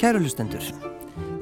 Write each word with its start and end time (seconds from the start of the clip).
Kærulustendur, 0.00 0.64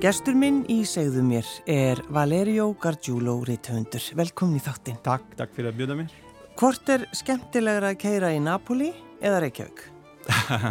gestur 0.03 0.35
minn 0.35 0.65
í 0.67 0.81
segðu 0.83 1.23
mér 1.23 1.47
er 1.71 2.01
Valerio 2.11 2.73
Gargiulo 2.83 3.37
Ritthundur. 3.47 4.03
Velkomin 4.19 4.59
í 4.59 4.63
þáttinn. 4.65 4.99
Takk, 5.07 5.29
takk 5.39 5.55
fyrir 5.55 5.71
að 5.71 5.79
bjóða 5.79 5.97
mér. 6.01 6.17
Hvort 6.59 6.91
er 6.91 7.05
skemmtilegra 7.15 7.93
að 7.95 8.01
keira 8.03 8.33
í 8.35 8.41
Napoli 8.43 8.91
eða 9.23 9.45
Reykjavík? 9.45 9.85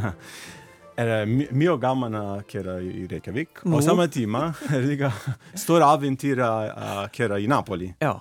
er 1.00 1.14
mjög 1.32 1.80
gaman 1.86 2.20
að 2.20 2.44
keira 2.52 2.76
í 2.84 3.08
Reykjavík 3.08 3.64
Nú? 3.64 3.78
og 3.80 3.86
saman 3.88 4.12
tíma 4.12 4.44
er 4.68 4.84
líka 4.84 5.14
stóra 5.64 5.94
aventýra 5.96 6.52
að 6.76 7.04
keira 7.16 7.40
í 7.40 7.48
Napoli. 7.48 7.94
Já, 8.04 8.18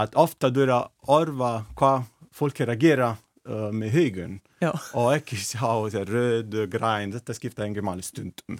Að 0.00 0.14
ofta 0.16 0.48
að 0.48 0.70
orfa 1.12 1.48
hvað 1.76 2.06
fólk 2.32 2.60
er 2.64 2.70
að 2.72 2.80
gera 2.80 3.08
uh, 3.50 3.68
með 3.74 3.92
haugun 3.98 4.38
já, 4.62 4.70
og 4.94 5.10
ekki 5.16 5.36
sjá 5.42 5.66
þetta 5.90 6.04
röd, 6.08 6.56
græn, 6.72 7.12
þetta 7.16 7.36
skipta 7.36 7.66
engin 7.66 7.84
máli 7.86 8.04
stundum. 8.06 8.58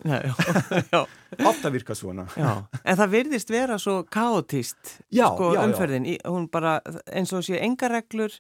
Ofta 1.47 1.71
virka 1.73 1.95
svona. 1.97 2.27
já. 2.37 2.51
En 2.85 2.99
það 3.01 3.15
virðist 3.17 3.51
vera 3.55 3.79
svo 3.81 4.01
kaotist, 4.11 4.97
sko, 5.09 5.53
umferðin. 5.63 6.09
Í, 6.11 6.19
hún 6.27 6.49
bara, 6.53 6.79
eins 7.13 7.33
og 7.37 7.45
sé 7.47 7.61
enga 7.63 7.91
reglur. 7.93 8.35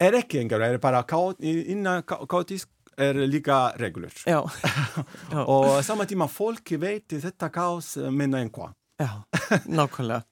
Er 0.00 0.16
ekki 0.16 0.40
engar, 0.40 0.62
er 0.64 0.78
bara 0.80 1.02
kaot, 1.04 1.42
innan 1.44 2.04
kaotisk 2.06 2.70
er 3.00 3.16
líka 3.28 3.70
reglur. 3.80 4.12
Já, 4.28 4.40
Og 5.54 5.80
saman 5.84 6.08
tíma 6.08 6.28
fólk 6.28 6.74
veit 6.80 7.08
þetta 7.12 7.48
kaos 7.52 7.94
minna 8.12 8.40
einhvað. 8.44 8.74
já, 9.00 9.08
nákvæmlega. 9.64 10.22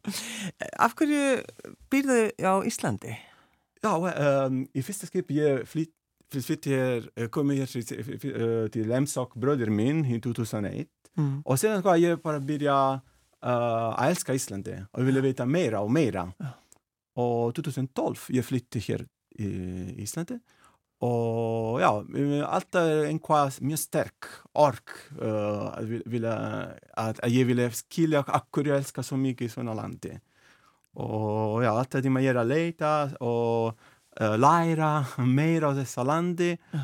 Af 0.84 0.94
hverju 0.96 1.42
býrðu 1.92 2.20
á 2.40 2.64
Íslandi? 2.64 3.12
Já, 3.82 3.94
um, 4.46 4.60
í 4.76 4.82
fyrsta 4.84 5.06
skip 5.08 5.30
ég 5.32 5.62
flytt 5.68 5.94
flytt 6.30 6.66
hér, 6.70 7.08
eh, 7.16 7.26
kom 7.32 7.48
ég 7.50 7.64
hér 7.64 7.84
til, 7.88 8.30
eh, 8.30 8.68
til 8.70 8.92
Emsok 8.94 9.32
bröður 9.34 9.70
minn 9.74 10.04
í 10.04 10.20
2001 10.22 10.86
Mm. 11.18 11.42
og 11.44 11.58
sen 11.58 11.82
hvað 11.82 11.98
ég 12.04 12.20
bara 12.22 12.38
byrja 12.38 12.74
uh, 13.42 13.90
að 13.98 14.12
elska 14.12 14.32
Íslandi 14.38 14.76
og 14.94 15.00
ég 15.00 15.06
ville 15.08 15.20
vita 15.24 15.44
meira 15.44 15.80
og 15.82 15.90
meira 15.90 16.22
Ja. 16.38 16.52
og 17.16 17.52
2012 17.54 18.28
ég 18.30 18.44
flytti 18.46 18.78
hér 18.78 19.02
í 19.40 19.48
Íslandi 20.04 20.38
og 21.02 21.80
já, 21.80 21.90
eh, 22.14 22.44
alltaf 22.46 22.86
er 22.86 23.08
einhvað 23.10 23.58
mjög 23.60 23.78
sterk 23.82 24.28
ork 24.54 24.94
uh, 25.20 25.74
að, 25.80 25.88
vil- 25.88 26.06
vilja, 26.06 26.36
að, 26.96 27.18
að 27.24 27.30
ég 27.40 27.46
ville 27.50 27.70
skilja 27.74 28.22
akkur 28.28 28.70
ég 28.70 28.78
elska 28.78 29.02
svo 29.02 29.16
mikið 29.18 29.50
svona 29.50 29.74
landi 29.74 30.14
og 30.96 31.60
já, 31.62 31.70
alltaf 31.70 32.02
tíma 32.02 32.22
ég 32.24 32.32
er 32.34 32.40
að 32.42 32.50
leita 32.50 32.92
og 33.20 33.74
uh, 34.20 34.34
læra 34.40 35.04
meira 35.22 35.70
á 35.70 35.78
þessa 35.78 36.04
landi 36.06 36.50
Já. 36.74 36.80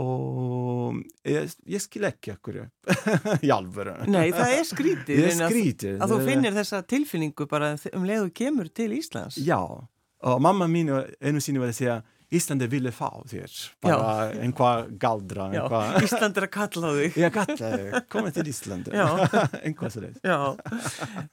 og 0.00 1.00
ég, 1.28 1.50
ég 1.68 1.82
skil 1.84 2.06
ekki 2.08 2.32
akkur 2.36 2.60
í 3.46 3.50
alvöru 3.52 3.96
Nei, 4.08 4.30
það 4.32 4.54
er 4.56 4.64
skrítið. 4.68 5.20
rauninni 5.26 5.74
að- 5.90 6.04
Að 6.06 6.14
þú 6.14 6.18
finnir 6.30 6.56
þessa 6.56 6.82
tilfinningu 6.88 7.46
bara 7.50 7.72
um 7.94 8.06
leið 8.08 8.24
og 8.28 8.32
kemur 8.34 8.68
til 8.72 8.92
Íslands. 8.96 9.36
já, 9.44 9.58
og 9.60 10.40
mamma 10.40 10.66
mín 10.68 10.88
einu 11.20 11.40
sinni 11.40 11.60
var 11.60 11.68
að 11.72 11.78
segja 11.82 11.98
Íslandi 12.30 12.68
ville 12.70 12.92
fá 12.94 13.08
þér 13.26 13.54
bara 13.82 14.10
einhvað 14.38 14.92
galdra 15.02 15.48
Já, 15.50 15.64
einhvað 15.64 16.04
Ísland 16.06 16.38
er 16.38 16.46
að 16.46 16.52
kalla 16.54 16.92
þig. 16.94 17.18
ég 17.18 17.34
kallaði, 17.34 18.02
komið 18.12 18.36
til 18.38 18.44
Íslandi 18.52 18.94
Já. 18.94 19.06
einhvað 19.66 19.94
svo 19.96 20.04
leið 20.04 20.20
Já, 20.22 20.38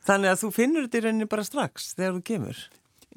þannig 0.10 0.34
að 0.34 0.42
þú 0.42 0.52
finnur 0.56 0.88
þetta 0.88 1.00
í 1.02 1.06
rauninni 1.06 1.30
bara 1.30 1.46
strax 1.46 1.92
þegar 1.98 2.18
þú 2.18 2.24
kemur 2.32 2.64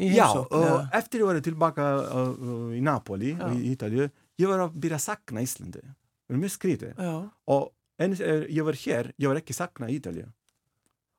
Já, 0.01 0.27
og 0.33 0.97
eftir 0.97 1.21
ég 1.21 1.29
var 1.29 1.41
tilbaka 1.45 1.87
uh, 2.01 2.73
í 2.73 2.81
Napoli, 2.85 3.35
Já. 3.37 3.49
í 3.53 3.73
Ítalju, 3.75 4.07
ég 4.41 4.49
var 4.49 4.63
að 4.65 4.77
byrja 4.81 4.97
að 4.97 5.05
sakna 5.05 5.43
Íslandi. 5.45 5.83
Það 5.85 6.37
er 6.37 6.41
mjög 6.41 6.55
skrítið. 6.55 6.93
Já, 6.97 7.17
Og 7.53 7.67
er 8.01 8.47
ég 8.49 8.65
var 8.65 8.79
hér, 8.81 9.11
ég 9.21 9.29
var 9.29 9.41
ekki 9.43 9.57
sakna 9.57 9.91
Ítalju. 9.93 10.25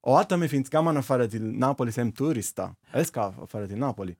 Og 0.02 0.18
alltaf 0.18 0.40
mér 0.42 0.50
finnst 0.50 0.72
gaman 0.74 0.98
að 0.98 1.06
fara 1.06 1.28
til 1.30 1.44
Napoli 1.62 1.94
sem 1.94 2.10
turista. 2.12 2.72
Elskar 2.98 3.36
að 3.38 3.52
fara 3.52 3.70
til 3.70 3.78
Napoli. 3.78 4.16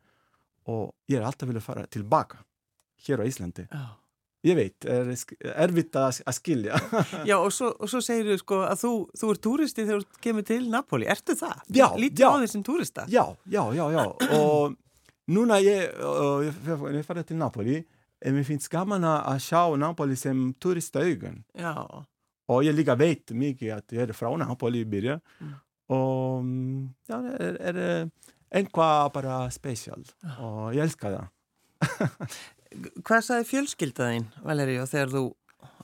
Og 0.70 0.92
ég 1.10 1.18
er 1.18 1.26
alltaf 1.26 1.50
vilja 1.50 1.62
fara 1.66 1.88
tilbaka, 1.90 2.44
hér 3.08 3.24
á 3.24 3.26
Íslandi. 3.26 3.68
já. 3.72 3.88
Ég 4.44 4.56
veit, 4.58 4.86
er 4.90 5.06
erfitt 5.62 5.94
að, 6.02 6.20
að 6.26 6.34
skilja. 6.34 6.78
Já, 7.30 7.36
og 7.38 7.52
svo, 7.54 7.68
og 7.78 7.90
svo 7.92 8.00
segir 8.02 8.26
þú 8.32 8.38
sko 8.42 8.58
að 8.66 8.80
þú, 8.82 8.90
þú 9.22 9.28
er 9.30 9.40
túristi 9.46 9.84
þegar 9.86 10.00
þú 10.02 10.22
kemur 10.26 10.46
til 10.50 10.64
Napoli. 10.74 11.06
Ertu 11.14 11.36
það? 11.38 11.60
Já, 11.78 11.86
Lítur 12.02 12.24
já. 12.26 12.30
á 12.34 12.38
því 12.42 12.48
sem 12.50 12.64
túrista? 12.66 13.04
já, 13.06 13.22
já, 13.54 13.62
já, 13.78 13.84
já. 13.94 14.02
Og 14.40 14.74
núna 15.30 15.60
ég, 15.62 15.94
ég, 15.94 16.58
ég 16.98 17.06
fara 17.06 17.22
til 17.22 17.38
Napoli, 17.38 17.84
en 18.26 18.34
mér 18.40 18.48
finnst 18.50 18.72
gaman 18.74 19.06
að 19.06 19.38
sjá 19.46 19.62
Napoli 19.78 20.18
sem 20.18 20.48
turistaugun. 20.58 21.44
Já, 21.54 21.76
Og 22.50 22.66
ég 22.66 22.74
líka 22.74 22.98
veit 22.98 23.30
mikið 23.38 23.76
að 23.78 23.94
ég 23.94 24.08
er 24.10 24.16
frá 24.18 24.34
Napoli 24.42 24.82
í 24.82 24.90
byrja 24.90 25.20
Mm. 25.38 25.54
og 25.94 26.42
mm, 26.44 26.82
já, 27.14 27.18
er, 27.38 27.62
er 27.62 27.78
eh, 27.86 28.31
einhvað 28.52 29.12
bara 29.16 29.36
spesial 29.54 30.02
og 30.40 30.74
ég 30.76 30.84
elska 30.86 31.12
það. 31.14 31.28
hvað 33.06 33.24
sagði 33.28 33.48
fjölskyldaðinn, 33.52 34.28
Valeríu, 34.46 34.86
þegar 34.90 35.14
þú 35.16 35.24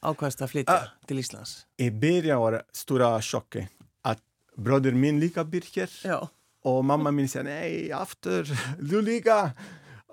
ákvæmst 0.08 0.42
að 0.46 0.52
flytja 0.54 0.76
Ah. 0.78 0.90
til 1.10 1.20
Íslands? 1.22 1.54
Í 1.82 1.90
byrja 1.92 2.38
var 2.40 2.60
stóra 2.76 3.12
sjokki 3.24 3.66
að 4.06 4.22
bróður 4.58 4.96
minn 4.98 5.20
líka 5.22 5.44
byr 5.44 5.66
hér 5.74 5.92
Já, 6.06 6.20
og 6.68 6.80
mamma 6.86 7.12
mín 7.12 7.28
segja 7.32 7.46
nei, 7.48 7.90
aftur, 7.96 8.46
þú 8.90 9.02
líka 9.06 9.40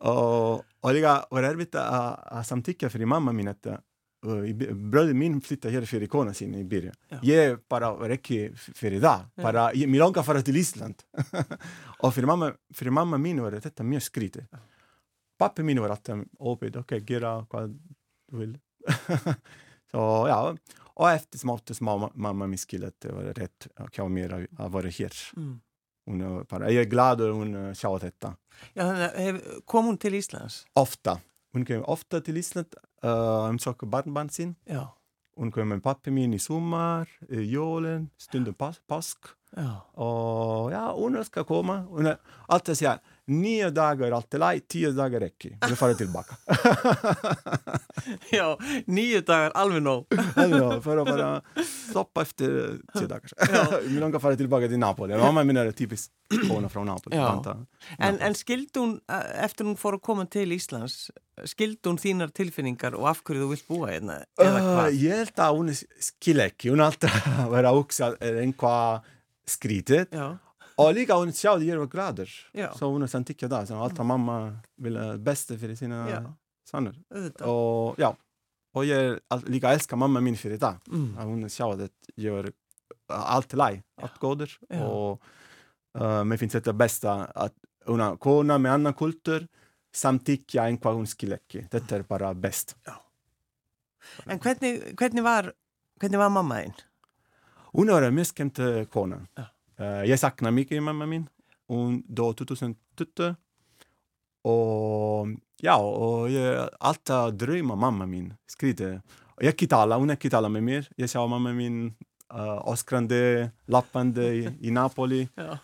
og, 0.05 0.65
og 0.83 0.95
líka 0.97 1.19
var 1.31 1.49
erfitt 1.51 1.77
að, 1.81 2.17
samtyggja 2.49 2.91
fyrir 2.93 3.09
mamma 3.11 3.33
mín 3.37 3.51
að 3.53 3.81
uh, 4.25 4.43
í 4.49 4.53
by- 4.59 4.73
bróður 4.93 5.15
mín 5.21 5.41
flytta 5.45 5.71
hér 5.73 5.87
fyrir 5.87 6.09
kona 6.13 6.33
sín 6.37 6.55
í 6.59 6.65
byrja. 6.69 6.93
Já. 7.13 7.19
Ég 7.29 7.59
bara 7.71 7.93
var 7.97 8.11
ekki 8.17 8.39
f- 8.53 8.71
fyrir 8.79 9.01
það, 9.05 9.27
Já. 9.37 9.43
bara, 9.47 9.67
ég, 9.77 9.89
mér 9.91 10.05
langar 10.05 10.23
að 10.25 10.29
fara 10.31 10.43
til 10.43 10.57
Ísland 10.61 11.05
og 12.03 12.15
fyrir 12.15 12.27
mamma, 12.31 12.53
fyrir 12.75 12.93
mamma 12.97 13.19
mín 13.21 13.41
var 13.45 13.57
þetta 13.61 13.85
mjög 13.87 14.07
skrítið. 14.09 14.49
Pappi 15.39 15.63
mín 15.67 15.81
var 15.83 15.91
alltaf 15.97 16.21
opið, 16.39 16.77
ok, 16.85 16.97
gera 17.07 17.37
hvað 17.51 17.73
þú 18.31 18.39
vil. 18.43 18.57
Så 19.95 20.03
ja, 20.29 20.39
og 20.95 21.09
eftir 21.11 21.39
smátt 21.43 21.71
og 21.71 21.77
smá 21.79 21.93
mamma 22.15 22.47
mín 22.51 22.59
skil 22.59 22.85
att 22.85 23.01
det 23.01 23.13
var 23.13 23.33
rätt 23.35 23.67
hjá 23.95 24.07
mér 24.11 24.33
að, 24.35 24.47
að 24.59 24.71
vara 24.71 24.89
hér. 24.91 25.15
mm. 25.37 25.61
Hon 26.07 26.21
är 26.21 26.45
bara, 26.45 26.71
jag 26.71 26.83
är 26.85 26.89
glad 26.91 27.21
att 27.21 27.33
hon 27.35 27.55
eh, 27.55 27.73
sa 27.75 27.99
detta. 27.99 28.35
Já 28.75 28.83
þannig 28.85 29.05
að 29.07 29.21
hef, 29.25 29.39
kom 29.67 29.87
hún 29.89 29.97
til 29.99 30.15
Íslands? 30.19 30.65
Ofta. 30.77 31.15
Hon 31.53 31.65
kommer 31.65 31.89
ofta 31.91 32.21
till 32.21 32.37
Island 32.37 32.75
uh, 33.05 33.49
um 33.51 33.59
söker 33.59 33.87
barnbarn 33.87 34.29
sin. 34.31 34.55
Já, 34.65 34.89
Hon 35.37 35.53
kommer 35.53 35.65
med 35.75 35.83
pappa 35.83 36.11
min 36.11 36.35
i 36.35 36.39
sommar, 36.39 37.09
i 37.29 37.41
julen, 37.41 38.11
stundum 38.17 38.55
pas 38.55 38.81
påsk. 38.89 39.19
já, 39.57 39.81
Och 39.93 40.73
ja, 40.73 40.93
hon 40.93 41.25
ska 41.25 41.45
komma. 41.45 41.81
Hon 41.81 42.07
är 42.07 42.17
alltid 42.49 42.79
nio 43.27 43.71
dagar 43.71 44.07
är 44.07 44.13
alltid 44.13 44.41
lej, 44.41 44.61
tio 44.61 44.91
dagar 44.91 45.21
räcker. 45.21 45.59
Hon 45.61 45.77
fara 45.77 45.95
tillbaka. 45.95 46.37
já, 48.31 48.59
nýju 48.87 49.21
dagar 49.21 49.51
alveg 49.51 49.83
nóg. 49.83 50.07
Alltså, 50.37 50.81
för 50.81 50.97
att 50.97 51.07
bara 51.07 51.43
stoppa 51.91 52.23
efter 52.23 52.79
tio 52.99 53.07
dagar. 53.07 53.89
Min 53.89 54.01
långa 54.01 54.21
fara 54.21 54.37
tillbaka 54.37 54.69
till 54.69 54.79
Napoli. 54.79 55.17
Mamma 55.17 55.45
min 55.45 55.57
är 55.57 55.71
typiskt 55.73 56.13
kona 56.49 56.69
från 56.69 56.87
Napoli. 56.87 57.17
Ja. 57.17 57.29
tanta. 57.29 57.67
En, 57.99 58.19
en 58.21 58.35
skildi 58.35 58.81
hún, 58.81 59.01
eh, 59.09 59.45
eftir 59.45 59.65
hún 59.65 59.77
fór 59.77 59.99
að 59.99 60.03
koma 60.05 60.27
til 60.27 60.53
Íslands, 60.53 61.11
skildi 61.45 61.89
hún 61.89 61.99
þínar 62.01 62.33
tilfinningar 62.35 62.97
og 62.99 63.09
af 63.11 63.23
hverju 63.25 63.45
þú 63.45 63.51
vilt 63.53 63.67
búa 63.69 63.91
hérna? 63.93 64.21
Eða 64.41 64.63
Uh, 64.65 64.89
ég 64.93 65.17
held 65.23 65.41
að 65.41 65.59
hún 65.59 65.71
skil 65.75 66.41
ekki, 66.45 66.71
hún 66.73 66.83
er 66.83 66.91
alltaf 66.91 67.15
að 67.45 67.51
vera 67.55 67.71
að 67.73 67.79
hugsa 67.81 68.11
er 68.21 68.41
einhvað 68.43 69.05
skrítið 69.49 70.07
Já, 70.15 70.27
og 70.79 70.91
líka 70.97 71.15
hún 71.21 71.31
sjáði 71.33 71.69
ég 71.71 71.79
var 71.79 71.87
gladur 71.93 72.31
Já. 72.55 72.69
så 72.75 72.89
hún 72.91 73.03
er 73.07 73.11
samtykkja 73.13 73.49
það, 73.49 73.67
så 73.71 73.81
alltaf 73.85 74.07
mamma 74.07 74.37
vilja 74.83 75.17
bästa 75.19 75.57
fyrir 75.61 75.77
sina 75.79 76.05
Já. 76.11 76.21
söner 76.67 76.97
auðvitað. 77.15 77.47
og 77.47 77.97
já, 77.99 78.11
og 78.75 78.85
ég 78.89 79.21
all, 79.31 79.43
líka 79.47 79.73
elska 79.75 79.97
mamma 79.97 80.21
mín 80.21 80.37
fyrir 80.37 80.59
það 80.59 80.79
Mm. 80.91 81.17
að 81.19 81.25
hún 81.31 81.45
sjáði 81.49 81.89
að 81.89 81.91
ég 82.19 82.33
var 82.35 82.51
allt 83.09 83.53
í 83.55 83.57
lagi, 83.57 83.83
allt 84.03 84.19
góður 84.21 84.51
Já. 84.71 84.81
og 84.83 85.21
uh, 86.01 86.23
mér 86.25 86.39
finnst 86.39 86.57
þetta 86.59 86.73
besta 86.77 87.17
að 87.35 87.53
hún 87.87 88.01
er 88.01 88.17
kona 88.17 88.59
með 88.59 88.73
annan 88.79 88.95
kultur 88.97 89.47
samtykkja 89.95 90.65
einhvað 90.67 90.97
hún 90.99 91.07
skil 91.07 91.33
ekki 91.37 91.69
þetta 91.71 91.97
er 92.01 92.03
bara 92.09 92.35
best 92.35 92.75
En 94.29 94.39
hvernig, 94.39 94.95
hvernig, 95.01 95.23
var, 95.25 95.47
hvernig 96.01 96.19
var 96.21 96.29
mamma 96.31 96.59
þín? 96.61 96.75
Hon 97.75 97.89
var 97.91 98.03
en 98.05 98.15
mjög 98.15 98.27
skemmt 98.29 98.59
eh, 98.61 98.85
kona. 98.93 99.23
Ja. 99.39 99.47
Eh, 99.77 99.87
jag 100.11 100.19
saknar 100.19 100.51
mycket 100.51 100.83
mamma 100.83 101.07
min. 101.07 101.29
Hon 101.69 102.03
dog 102.09 102.37
2012. 102.37 103.35
Och 104.43 105.27
ja, 105.61 105.77
och 105.79 106.31
jag 106.31 106.71
alltid 106.81 107.35
drömmer 107.35 107.77
mamma 107.77 108.07
min. 108.07 108.35
Skriver. 108.47 109.03
Och 109.37 109.43
jag 109.45 109.59
kan 109.59 109.69
tala, 109.69 109.97
hon 109.97 110.17
kan 110.17 110.31
tala 110.31 110.49
med 110.49 110.63
mig. 110.63 110.89
Jag 110.97 111.11
sa 111.11 111.27
mamma 111.27 111.53
min 111.53 111.95
uh, 112.35 112.69
åskrande, 112.69 113.51
lappande 113.67 114.35
i, 114.35 114.51
i 114.61 114.71
Napoli. 114.71 115.29
Já, 115.37 115.59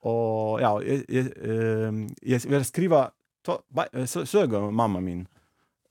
Och 0.00 0.60
ja, 0.60 0.82
jag, 0.82 1.04
jag, 1.08 1.26
eh, 1.26 1.92
jag 2.22 2.40
vill 2.40 2.64
skriva 2.64 3.10
eh, 3.92 4.04
sö- 4.04 4.24
sögor 4.24 4.70
mamma 4.70 5.00
min. 5.00 5.28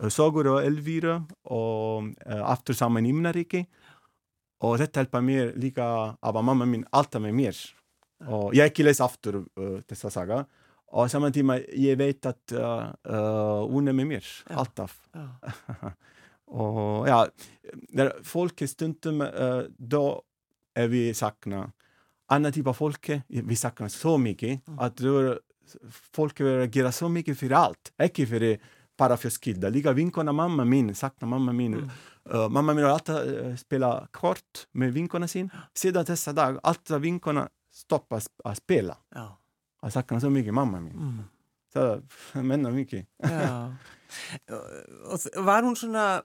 Sagor 0.09 0.47
och 0.47 0.63
Elvira 0.63 1.25
och 1.43 2.03
uh, 2.03 2.43
After 2.51 2.73
samman 2.73 3.05
himnarike. 3.05 3.65
Och 4.63 4.77
detta 4.77 4.99
hjälper 4.99 5.21
mig 5.21 5.53
lika 5.55 5.85
av 6.19 6.37
att 6.37 6.45
mamma 6.45 6.65
min 6.65 6.85
alltid 6.89 7.21
med 7.21 7.33
mer. 7.33 7.55
Och 8.27 8.55
jag 8.55 8.79
läser 8.79 9.05
efter 9.05 9.35
uh, 9.35 9.79
dessa 9.87 10.09
saga. 10.09 10.45
Och 10.87 11.11
timme, 11.33 11.63
jag 11.73 11.95
vet 11.95 12.25
att 12.25 12.51
uh, 12.51 12.85
uh, 13.09 13.67
hon 13.67 13.87
är 13.87 13.93
med 13.93 14.07
mer, 14.07 14.25
Ja. 14.49 14.55
alltid. 14.55 14.91
Já, 15.13 15.91
och 16.45 17.09
ja, 17.09 17.27
när 17.89 18.13
folk 18.23 18.61
är 18.61 18.67
stundom, 18.67 19.21
uh, 19.21 19.63
då 19.77 20.21
är 20.73 20.87
vi 20.87 21.13
sakna 21.13 21.71
annan 22.27 22.51
typ 22.51 22.67
av 22.67 22.73
folk, 22.73 23.09
vi 23.27 23.55
saknar 23.55 23.87
så 23.87 24.17
mycket, 24.17 24.61
att 24.79 24.97
då, 24.97 25.39
folk 26.11 26.41
reagerar 26.41 26.91
så 26.91 27.09
mycket 27.09 27.39
för 27.39 27.51
allt, 27.51 27.93
inte 28.03 28.25
för 28.25 28.39
bara 28.39 28.59
skilda. 29.29 29.69
Lika 29.69 29.93
vinkorna 29.93 30.31
mamma 30.31 30.65
min, 30.65 30.95
saknar 30.95 31.27
mamma 31.29 31.53
min. 31.53 31.73
Mm. 31.73 31.89
Uh, 32.33 32.49
mamma 32.49 32.73
min 32.73 32.83
har 32.83 32.91
alltid 32.91 33.15
uh, 33.15 33.55
spelat 33.55 34.11
kort 34.11 34.67
med 34.71 34.93
vinkorna 34.93 35.27
sin. 35.27 35.49
Sedan 35.75 36.05
dessa 36.05 36.33
dagar, 36.33 36.59
alltid 36.63 37.01
vinkorna 37.01 37.49
stoppar 37.71 38.21
att 38.43 38.57
spela. 38.57 38.97
já, 39.15 39.37
Jag 39.81 39.93
saknar 39.93 40.19
så 40.19 40.29
mycket 40.29 40.53
mamma 40.53 40.79
min. 40.79 40.93
mm, 40.93 41.23
Så 41.73 42.01
jag 42.33 42.45
menar 42.45 42.71
mycket. 42.71 43.07
já. 43.23 43.75
Og 45.11 45.19
var 45.45 45.63
hún 45.63 45.75
svona, 45.75 46.21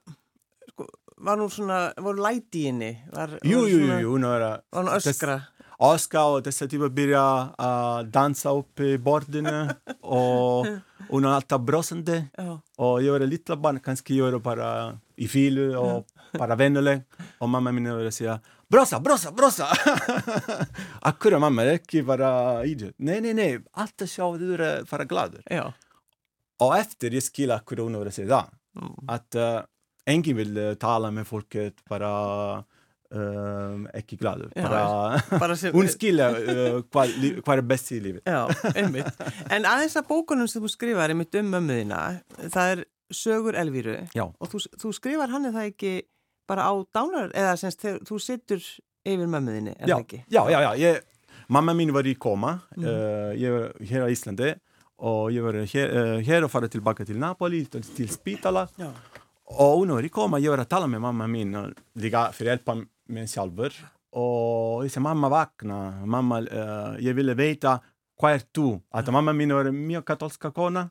sko, 0.68 0.86
var 1.20 1.36
hún 1.38 1.50
svona, 1.50 1.92
voru 1.96 2.22
læti 2.22 2.62
í 2.62 2.66
henni? 2.70 2.92
Var, 3.12 3.28
var 3.28 3.38
jo, 3.42 3.66
jo, 3.68 3.78
svona- 3.78 4.00
jo, 4.02 4.10
hon 4.10 4.22
har 4.24 4.40
Var 4.72 4.82
hún 4.82 4.88
öskra? 4.96 5.40
Oskar 5.80 6.24
och 6.24 6.42
dessa 6.42 6.66
typer 6.66 6.88
börjar 6.88 7.54
uh, 7.60 8.02
dansa 8.10 8.50
upp 8.50 8.80
i 8.80 8.98
borden 8.98 9.46
och 10.02 10.66
hon 11.10 11.24
har 11.24 11.32
alltid 11.32 11.60
brösande. 11.60 12.24
Já, 12.36 12.60
Och 12.76 13.02
jag 13.02 13.22
är 13.22 13.26
lite 13.26 13.56
barn, 13.56 13.80
kanske 13.80 14.14
gör 14.14 14.38
bara 14.38 14.98
i 15.16 15.28
fil 15.28 15.76
och 15.76 16.06
bara 16.38 16.54
vännerlig. 16.56 17.02
Och 17.38 17.48
mamma 17.48 17.72
min 17.72 17.98
vill 17.98 18.12
säga 18.12 18.40
Brossa, 18.68 19.00
brossa, 19.00 19.32
brossa! 19.32 19.66
Akkurat 21.00 21.40
mamma, 21.44 21.62
det 21.64 21.70
är 21.70 21.72
inte 21.72 22.02
bara 22.02 22.64
idiot. 22.64 22.94
Nej, 22.98 23.20
nej, 23.20 23.34
nej, 23.34 23.60
allt 23.72 24.02
är 24.02 24.06
så, 24.06 24.36
du 24.36 24.54
är 24.54 24.82
bara 24.90 25.04
glad. 25.04 25.36
já, 25.50 25.72
Och 26.58 26.76
efter 26.76 27.10
jag 27.10 27.22
skulle 27.22 27.54
akkurat 27.54 27.82
hon 27.84 28.00
vill 28.04 28.12
säga 28.12 28.44
mm, 28.76 28.92
att 29.08 29.34
uh, 29.34 29.60
ingen 30.08 30.37
vill 30.37 30.58
uh, 30.58 30.75
tala 30.75 31.10
med 31.10 31.26
folket, 31.26 31.84
bara 31.88 32.10
uh, 33.14 33.87
inte 33.96 34.16
glad. 34.16 34.52
Ja, 34.55 34.62
Bara, 34.69 35.38
bara 35.38 35.56
sem... 35.60 35.72
hon 35.75 35.88
skulle 35.88 36.28
uh, 36.31 36.82
hvað, 36.93 37.16
hvað 37.44 37.56
er 37.56 37.66
best 37.72 37.93
í 37.93 38.00
lífi. 38.05 38.22
Já. 38.25 38.46
En 39.50 39.64
aðeins 39.69 39.96
að 39.99 40.08
bókunum 40.10 40.49
sem 40.49 40.62
þú 40.64 40.70
skrifar 40.72 41.12
einmitt 41.14 41.34
um 41.40 41.50
mömmuðina, 41.55 42.02
það 42.49 42.75
er 42.76 42.84
Sögur 43.08 43.56
Elvíru 43.56 43.94
Já. 44.12 44.26
og 44.28 44.50
þú, 44.52 44.58
þú 44.82 44.90
skrifar 44.93 45.31
hann 45.32 45.49
er 45.49 45.55
það 45.55 45.70
ekki 45.70 45.93
bara 46.49 46.66
á 46.69 46.72
dánar, 46.93 47.31
eða 47.37 47.54
semst 47.61 47.81
þegar 47.81 48.02
þú 48.08 48.19
sittur 48.20 48.64
yfir 49.08 49.28
mömmuðinni, 49.28 49.72
er 49.78 49.88
Já, 49.88 49.96
ekki? 50.00 50.22
ja, 50.32 50.44
ja. 50.52 50.75
Jag, 50.76 50.99
mamma 51.49 51.72
min 51.75 51.93
var 51.93 52.06
i 52.06 52.14
koma. 52.14 52.58
Mm. 52.76 52.84
Uh, 52.84 53.32
jag 53.43 53.52
var 53.52 53.72
här 53.90 54.08
i 54.08 54.12
Island 54.12 54.40
och 54.96 55.32
jag 55.32 55.43
var 55.43 55.54
här, 55.54 55.96
uh, 55.96 56.20
här 56.20 56.44
och 56.44 56.50
farade 56.50 56.69
tillbaka 56.69 57.04
till 57.04 57.19
Napoli, 57.19 57.64
till, 57.64 57.82
till 57.82 58.08
Spitala. 58.08 58.69
Já, 58.76 58.93
Och 59.50 60.10
koma, 60.12 60.38
jag 60.38 60.50
var 60.50 60.58
att 60.58 60.68
tala 60.68 60.86
med 60.86 61.00
mamma 61.00 61.26
min 61.26 61.54
och 61.54 61.68
ligga 61.94 62.32
för 62.32 62.44
hjälpa 62.44 62.76
mig 63.08 63.28
själv. 63.28 63.58
Och 64.12 64.84
jag 64.84 64.90
sa, 64.90 65.00
mamma 65.00 65.28
vakna, 65.28 66.06
mamma, 66.06 66.40
uh, 66.40 66.96
jag 67.00 67.14
ville 67.14 67.34
veta 67.34 67.80
vad 68.20 68.32
är 68.32 68.42
du? 68.52 68.80
Att 68.90 69.12
mamma 69.12 69.32
min 69.32 69.54
var 69.54 69.70
mycket 69.70 70.04
katolska 70.04 70.50
kona. 70.50 70.90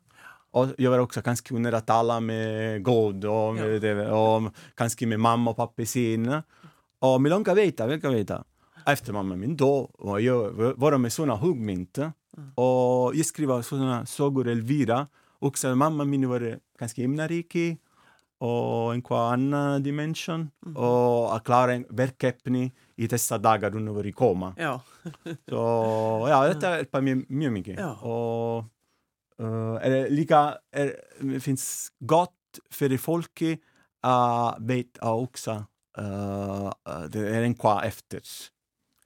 Och 0.50 0.66
jag 0.78 0.90
var 0.90 0.98
också 0.98 1.22
kanske 1.22 1.54
under 1.54 1.72
att 1.72 1.86
tala 1.86 2.20
med 2.20 2.82
God 2.82 3.24
och, 3.24 3.54
med 3.54 3.80
det, 3.80 4.10
och 4.10 4.52
kanske 4.74 5.06
med 5.06 5.20
mamma 5.20 5.50
och 5.50 5.56
pappa 5.56 5.84
sin. 5.84 6.42
Och 6.98 7.20
mig 7.20 7.30
långa 7.30 7.54
veta, 7.54 7.86
vilka 7.86 8.10
veta. 8.10 8.44
Efter 8.86 9.12
mamma 9.12 9.36
min 9.36 9.56
då 9.56 9.90
var 9.98 10.18
jag 10.18 10.50
var 10.76 10.98
med 10.98 11.12
såna 11.12 11.36
huggmynt. 11.36 11.98
Och 12.54 13.14
jag 13.14 13.26
skrev 13.26 13.62
såna 13.62 14.06
sagor 14.06 14.48
Elvira. 14.48 15.06
Också 15.38 15.74
mamma 15.74 16.04
min 16.04 16.28
var 16.28 16.58
kanske 16.78 17.02
himnariki 17.02 17.76
och 18.38 18.92
en 18.94 19.02
kvar 19.02 19.32
annan 19.32 19.82
dimension. 19.82 20.50
Och 20.76 21.36
att 21.36 21.44
klara 21.44 21.72
en 21.74 21.86
verkefni 21.90 22.72
i 22.96 23.06
dessa 23.06 23.38
dagar 23.38 23.70
hon 23.70 23.94
var 23.94 24.06
i 24.06 24.12
koma. 24.12 24.54
já, 24.58 24.80
Så 25.48 26.26
ja, 26.28 26.48
detta 26.48 26.76
hjälper 26.76 27.00
mig 27.00 27.14
mycket 27.14 27.52
mycket. 27.52 27.78
Ja. 27.78 27.92
Och 27.94 28.64
uh, 29.42 29.78
är 29.82 29.90
det 29.90 30.08
lika, 30.08 30.58
är, 30.72 30.92
det 31.20 31.40
finns 31.40 31.92
gott 32.00 32.34
för 32.70 32.96
folket 32.98 33.60
att 34.02 34.56
veta 34.60 35.12
också 35.12 35.64
uh, 35.98 36.70
det 37.08 37.28
är 37.36 37.42
en 37.42 37.54
kvar 37.54 37.82
efter. 37.82 38.22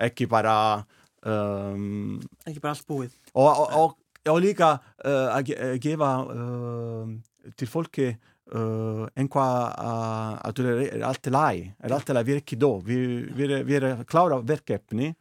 Inte 0.02 0.26
bara 0.26 0.84
um, 1.22 2.20
ekki 2.46 2.60
bara 2.60 2.70
allt 2.70 2.86
búið. 2.86 3.10
och, 3.32 3.60
och, 3.60 3.84
och, 3.84 3.98
och 4.28 4.40
lika 4.40 4.78
uh, 5.06 5.36
att 5.36 5.48
ge- 5.48 5.78
geva 5.82 6.24
uh, 6.24 7.08
till 7.56 7.68
folket 7.68 8.16
uh, 8.54 9.08
en 9.14 9.28
kvar 9.28 9.66
uh, 9.78 10.46
att 10.46 10.56
det 10.56 10.94
är 10.94 11.00
allt 11.00 11.26
laj, 11.26 11.74
är 11.78 11.92
allt 11.92 12.08
laj, 12.08 12.24
vi 12.24 12.32
är 12.32 12.36
inte 12.36 12.56
då, 12.56 12.78
vi, 12.78 12.96
vi, 13.36 13.52
är, 13.52 13.64
vi 13.64 13.76
är 13.76 14.04
klara 14.04 14.40
verkefni 14.40 15.14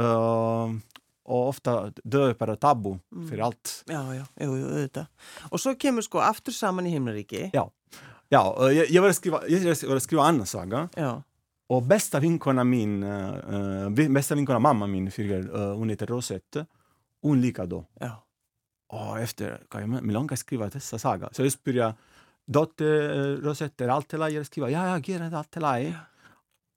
uh, 0.00 0.70
och 1.24 1.48
ofta 1.48 1.92
dör 2.04 2.34
bara 2.34 2.56
tabu 2.56 2.98
för 3.30 3.38
allt. 3.38 3.84
Já, 3.86 4.14
já, 4.14 4.26
jú, 4.40 4.56
jú, 4.56 4.66
auðvitað. 4.66 5.06
Og 5.50 5.60
svo 5.60 5.72
kemur 5.80 6.04
sko 6.04 6.20
aftur 6.20 6.52
saman 6.52 6.86
í 6.86 6.92
himnaríki. 6.92 7.48
Ja, 7.54 7.70
ja 8.28 8.42
uh, 8.60 8.72
jag, 8.72 8.90
jag 8.90 9.02
vill 9.02 9.14
skriva, 9.14 9.40
jag 9.48 9.60
vill 9.60 10.00
skriva 10.00 10.22
annan 10.22 10.46
saga 10.46 10.88
Já, 10.96 11.22
och 11.68 11.82
bästa 11.82 12.20
vinkona 12.20 12.64
min, 12.64 13.02
uh, 13.02 13.88
uh, 13.88 14.10
bästa 14.10 14.34
vinkona 14.34 14.58
mamma 14.58 14.86
min, 14.86 15.10
för, 15.10 15.22
uh, 15.22 15.74
hon 15.76 15.88
heter 15.88 16.06
Rosette, 16.06 16.66
hon 17.22 17.40
lika 17.40 17.66
då. 17.66 17.84
já, 18.00 18.24
Och 18.88 19.20
efter, 19.20 19.62
kan 19.70 19.80
jag 19.80 19.88
mig 19.88 20.14
långa 20.14 20.36
skriva 20.36 20.68
dessa 20.68 20.98
saga. 20.98 21.28
Så 21.32 21.42
jag 21.42 21.52
började, 21.64 21.94
dotter 22.46 23.10
eh, 23.10 23.36
Rosette 23.36 23.84
är 23.84 23.88
alltid 23.88 24.18
laj, 24.18 24.34
jag 24.34 24.46
skriver, 24.46 24.68
ja, 24.68 24.88
jag 24.88 25.08
ger 25.08 25.18
det 25.18 25.38
alltid 25.38 25.62
laj. 25.62 25.96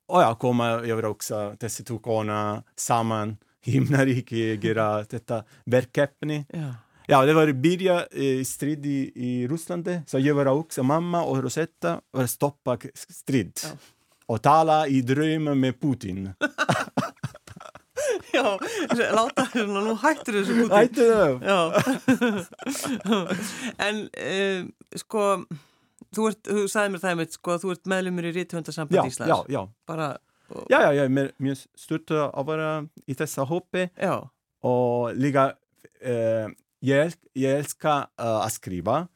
Och 0.07 0.21
jag 0.21 0.39
kommer 0.39 0.69
över 0.69 1.05
också 1.05 1.55
dessa 1.59 1.83
två 1.83 1.99
korna 1.99 2.63
samman, 2.75 3.37
himnariki, 3.61 4.55
göra 4.67 5.03
detta 5.03 5.43
verkefni. 5.65 6.45
já, 6.53 6.75
Ja, 7.09 7.25
det 7.25 7.33
var 7.33 7.51
börja 7.53 8.05
eh, 8.05 8.43
strid 8.43 8.85
i, 8.85 9.11
i 9.15 9.47
Ryssland, 9.47 10.01
så 10.07 10.19
jag 10.19 10.35
var 10.35 10.45
också 10.45 10.83
mamma 10.83 11.23
och 11.23 11.43
Rosetta 11.43 12.01
var 12.11 12.25
stoppa 12.27 12.77
k- 12.77 12.89
strid. 12.93 13.59
Ja. 13.63 13.69
Och 14.25 14.41
tala 14.41 14.87
i 14.87 15.01
dröm 15.01 15.59
med 15.59 15.81
Putin. 15.81 16.33
já, 18.33 18.43
láta 19.15 19.45
hérna, 19.53 19.81
nú 19.85 19.95
hættur 20.01 20.37
þessu 20.39 20.65
inte 20.67 21.07
det. 21.07 21.39
Já, 21.47 21.59
en 23.87 24.01
uh, 24.05 24.67
sko, 24.99 25.23
þú, 26.15 26.27
ert, 26.31 26.41
þú 26.47 26.63
sagði 26.71 26.93
mér 26.95 27.03
það 27.03 27.11
einmitt, 27.13 27.35
sko, 27.37 27.55
að 27.55 27.63
þú 27.65 27.73
ert 27.75 27.91
meðlumur 27.93 28.29
í 28.29 28.33
Ríthundarsamband 28.37 28.97
Ja, 28.99 29.05
Íslands. 29.09 29.31
ja, 29.33 29.39
ja. 29.59 29.65
Bara, 29.87 30.09
og, 30.49 30.65
Ja, 30.71 30.81
ja, 30.87 30.93
jag 30.93 31.05
är 31.05 31.09
mer- 31.09 31.31
mer 31.37 31.55
stort 31.75 32.11
att 32.11 32.45
vara 32.45 32.87
i 33.07 33.13
dessa 33.13 33.41
hoppet. 33.43 33.91
já, 34.01 34.29
ligga 35.15 35.53
eh, 36.01 36.47
jag, 36.79 36.99
älsk, 37.05 37.19
jag 37.33 37.51
älskar 37.59 38.07
eh, 38.19 38.35
att 38.45 38.53
skriva. 38.53 39.07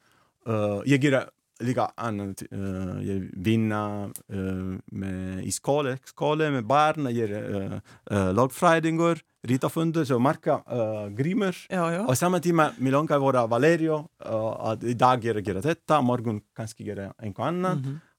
Uh, 0.48 0.82
jag 0.84 1.04
gillar 1.04 1.30
ligga 1.62 1.90
annat, 1.96 2.42
uh, 2.52 3.08
jag 3.08 3.30
vinna 3.32 4.10
uh, 4.32 4.78
med, 4.86 5.44
i 5.44 5.50
skolan, 5.50 5.98
skolan 6.04 6.52
med 6.52 6.66
barn, 6.66 7.04
jag 7.04 7.12
gör 7.12 7.54
uh, 7.54 7.72
uh, 8.12 8.34
lagfrädingar, 8.34 9.18
rita 9.42 9.68
funder, 9.68 10.04
så 10.04 10.18
marka 10.18 10.54
uh, 10.54 11.08
grimer. 11.08 11.56
já, 11.70 11.92
já, 11.92 12.06
Och 12.06 12.18
samma 12.18 12.40
timme, 12.40 12.70
min 12.78 12.92
långa 12.92 13.18
vara 13.18 13.46
Valerio, 13.46 14.08
uh, 14.26 14.34
att 14.70 14.84
idag 14.84 15.24
gör 15.24 15.42
jag 15.46 15.62
detta, 15.62 16.00
morgon 16.00 16.40
kanske 16.56 16.84
gör 16.84 16.96
jag 16.96 17.12
en 17.18 17.34
annan. 17.36 17.78
Mhm. 17.78 18.00
Och 18.04 18.11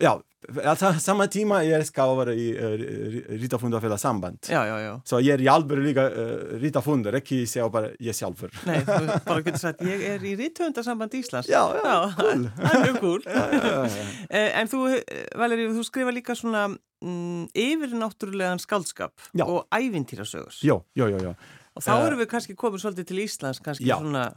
ja, 0.00 0.20
alltså, 0.64 0.92
samma 1.00 1.26
timme 1.26 1.62
jag 1.64 1.80
älskar 1.80 2.10
att 2.10 2.16
vara 2.16 2.32
i 2.34 2.52
uh, 2.58 3.38
rita 3.40 3.58
funder 3.58 3.80
för 3.80 3.96
samband. 3.96 4.38
já, 4.50 4.66
já, 4.66 4.80
já. 4.80 5.00
Så 5.04 5.20
ég 5.20 5.32
er 5.34 5.40
í 5.40 5.48
alvöru 5.48 5.82
líka 5.82 6.04
uh, 6.10 6.60
rita 6.60 6.82
fundur, 6.82 7.14
ekki 7.16 7.46
segja 7.46 7.68
bara 7.72 7.88
sjálfur. 8.12 8.50
Nei, 8.66 8.82
þú 8.84 9.06
bara 9.30 9.42
getur 9.42 9.58
sagt, 9.58 9.80
ég 9.80 10.04
er 10.10 10.20
í 10.20 10.34
Ríthundarsamband 10.36 11.14
Íslands. 11.14 11.48
Já, 11.48 11.62
já, 11.82 11.96
cool. 12.20 12.44
Það 12.60 12.74
er 12.76 12.84
mjög 12.84 13.00
cool. 13.00 13.22
já, 13.26 13.46
já, 13.52 13.72
já. 13.96 14.06
Eh, 14.30 14.60
En 14.60 14.68
þú, 14.68 14.82
eh, 14.92 15.26
Valeri, 15.40 15.68
þú 15.72 15.84
skrifa 15.88 16.12
líka 16.14 16.34
svona 16.36 16.66
mm, 16.68 17.48
yfirnáttúrulegan 17.54 18.58
skaldskap 18.62 19.12
Já. 19.32 19.44
og 19.48 19.66
ævintýrasögur. 19.72 20.52
Jó, 20.62 20.82
jó, 20.94 21.06
jó, 21.08 21.18
jó. 21.30 21.34
Og 21.76 21.82
þá 21.84 21.92
Eh, 21.96 22.06
erum 22.06 22.20
við 22.20 22.26
kannski 22.30 22.54
komið 22.54 22.84
svolítið 22.84 23.04
til 23.10 23.18
Íslands, 23.24 23.60
kannski 23.60 23.88
Já. 23.88 23.96
svona, 23.98 24.32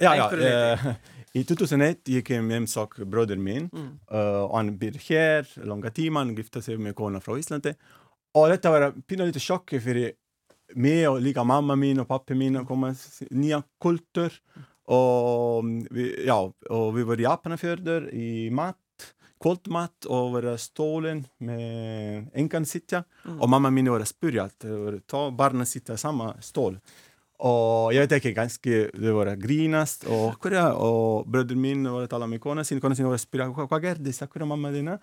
Já, 0.00 0.14
já, 0.14 0.24
Einhverju 0.26 0.96
leyti. 1.34 1.40
eh, 1.40 1.40
í 1.40 1.44
2001 1.44 2.08
ég 2.08 2.24
kem 2.24 2.48
heimsók 2.50 2.96
bróður 3.04 3.38
minn 3.38 3.68
Mm. 3.72 3.98
uh, 4.10 4.44
og 4.46 4.56
hann 4.56 4.78
býr 4.78 4.96
hér 5.08 5.46
langa 5.66 5.90
tíma, 5.90 6.20
hann 6.24 6.34
gifta 6.36 6.62
sig 6.62 6.78
með 6.78 6.94
kona 6.94 7.20
frá 7.20 7.36
Íslandi 7.38 7.74
og 8.34 8.50
þetta 8.50 8.70
var 8.70 8.92
pínulítið 9.08 9.40
sjokki 9.42 9.80
fyrir 9.80 10.14
mig 10.76 11.06
og 11.08 11.20
líka 11.22 11.44
mamma 11.46 11.74
mín 11.76 12.00
og 12.00 12.08
pappi 12.08 12.34
mín 12.34 12.56
að 12.58 12.66
koma 12.66 12.90
s- 12.94 13.22
nýja 13.30 13.62
kultur 13.80 14.30
og 14.86 15.64
við, 15.90 16.24
já, 16.26 16.36
og 16.70 16.94
við 16.94 17.04
vorum 17.08 17.20
í 17.22 17.28
Japanafjörður 17.28 18.08
í 18.14 18.50
mat 18.52 18.76
kvöldmatt 19.44 20.06
og 20.08 20.32
vera 20.34 20.54
stólinn 20.56 21.24
með 21.40 22.28
engan 22.34 22.64
sittja 22.64 23.04
og 23.40 23.48
mamma 23.50 23.70
mín 23.70 23.90
var 23.92 24.00
að 24.00 24.12
spyrja 24.12 24.46
að 24.46 24.54
það 24.64 24.78
voru 24.84 25.00
tó 25.06 25.30
barna 25.36 25.64
sitta 25.68 25.96
sama 26.00 26.34
stól 26.40 26.78
og 27.44 27.92
ég 27.92 28.04
veit 28.04 28.14
ekki, 28.16 28.32
kannski 28.36 28.78
þau 28.94 29.16
voru 29.18 29.34
að 29.34 29.42
grínast 29.44 30.06
og 30.08 30.38
hverja, 30.40 30.70
og 30.80 31.26
bröður 31.28 31.60
mín 31.60 31.84
voru 31.84 32.06
að 32.06 32.12
tala 32.14 32.28
með 32.30 32.40
kona 32.46 32.64
sín, 32.64 32.80
kona 32.80 32.96
sín 32.96 33.08
voru 33.08 33.18
að 33.18 33.26
spyrja 33.26 33.50
hvað 33.52 33.68
hva 33.68 33.80
gerðist, 33.84 34.24
hvað 34.24 34.46
er 34.46 34.50
mamma 34.54 34.72
þína 34.72 34.96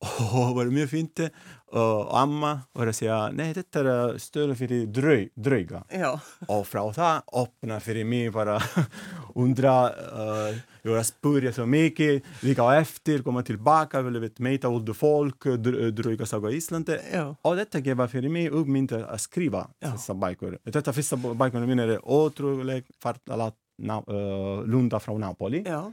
og 0.00 0.54
var 0.56 0.70
mjög 0.72 0.92
fint. 0.94 1.24
Og 1.70 2.08
amma 2.18 2.56
var 2.74 2.88
að 2.90 2.96
segja, 2.98 3.16
nei 3.30 3.52
þetta 3.54 3.82
er 3.84 4.16
stöðu 4.18 4.56
fyrir 4.58 4.88
drau, 4.90 5.20
drauga 5.38 5.84
Já, 5.86 6.08
og 6.50 6.64
frá 6.66 6.80
það 6.96 7.28
opna 7.38 7.76
fyrir 7.78 8.08
mig 8.10 8.32
bara 8.34 8.56
undra 9.42 9.74
uh, 9.86 10.56
ég 10.82 10.90
var 10.90 10.98
að 10.98 11.06
spurja 11.12 11.52
svo 11.54 11.68
mikið 11.70 12.26
líka 12.42 12.66
á 12.66 12.74
eftir, 12.80 13.22
koma 13.22 13.44
tilbaka 13.46 14.02
vilja 14.02 14.24
við 14.24 14.42
meita 14.42 14.72
út 14.74 14.90
fólk, 14.98 15.46
dr 15.62 15.94
draugasaga 15.94 16.50
í 16.50 16.58
Íslandi 16.58 16.98
já, 16.98 17.22
og 17.30 17.58
þetta 17.62 17.84
gefa 17.86 18.08
fyrir 18.10 18.34
mig 18.34 18.50
uppmynd 18.50 18.96
að 18.98 19.22
skrifa 19.22 19.68
Já. 19.78 19.92
þessa 19.92 20.18
bækur 20.26 20.58
þetta 20.66 20.96
fyrsta 20.98 21.20
bækurinn 21.22 21.70
mín 21.70 21.84
er 21.86 22.00
ótrúleg 22.02 22.90
fartala 22.98 23.52
uh, 23.52 24.66
lunda 24.66 24.98
frá 24.98 25.14
Napoli. 25.18 25.62
Já, 25.62 25.84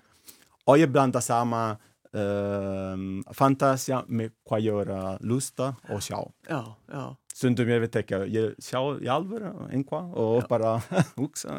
og 0.68 0.82
ég 0.82 0.90
blanda 0.92 1.22
sama 1.22 1.78
um, 2.16 3.24
fantasia 3.36 4.02
með 4.08 4.32
hvað 4.48 4.68
að 4.96 5.24
lusta 5.28 5.74
og 5.92 6.02
sjá 6.04 6.20
já, 6.48 6.60
já. 6.92 7.04
stundum 7.36 7.70
ég 7.72 7.82
veit 7.84 7.98
ekki, 8.00 8.20
ég 8.34 8.56
sjá 8.64 8.80
í 9.04 9.10
alvöru 9.12 9.52
einhvað 9.68 10.16
og 10.24 10.48
bara 10.50 10.78
hugsa 11.20 11.58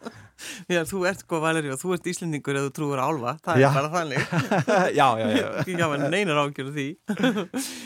Já, 0.72 0.82
þú 0.84 1.04
ert 1.08 1.22
sko 1.24 1.38
Valeri 1.40 1.70
og 1.72 1.80
þú 1.80 1.94
ert 1.96 2.08
Íslendingur 2.10 2.58
eða 2.58 2.68
þú 2.68 2.74
trúur 2.76 3.00
á 3.00 3.06
álfa, 3.08 3.32
það 3.46 3.62
Já. 3.62 3.68
er 3.70 3.76
bara 3.78 3.92
þannig. 3.94 4.34
já, 4.98 5.06
já, 5.22 5.26
já, 5.32 5.46
Ekki 5.62 5.78
gaman 5.80 6.04
neinar 6.12 6.42
ágjörðu 6.44 6.74
því. 6.76 6.86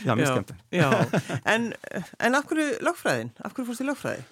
já, 0.07 0.13
mjög 0.19 0.27
skemmt 0.33 0.53
Já, 0.75 0.89
en, 1.55 1.71
en 2.19 2.39
af 2.41 2.49
hverju 2.51 2.81
lögfræðin? 2.89 3.31
Af 3.45 3.55
hverju 3.55 3.71
fórst 3.71 3.85
í 3.85 3.89
lögfræði? 3.91 4.27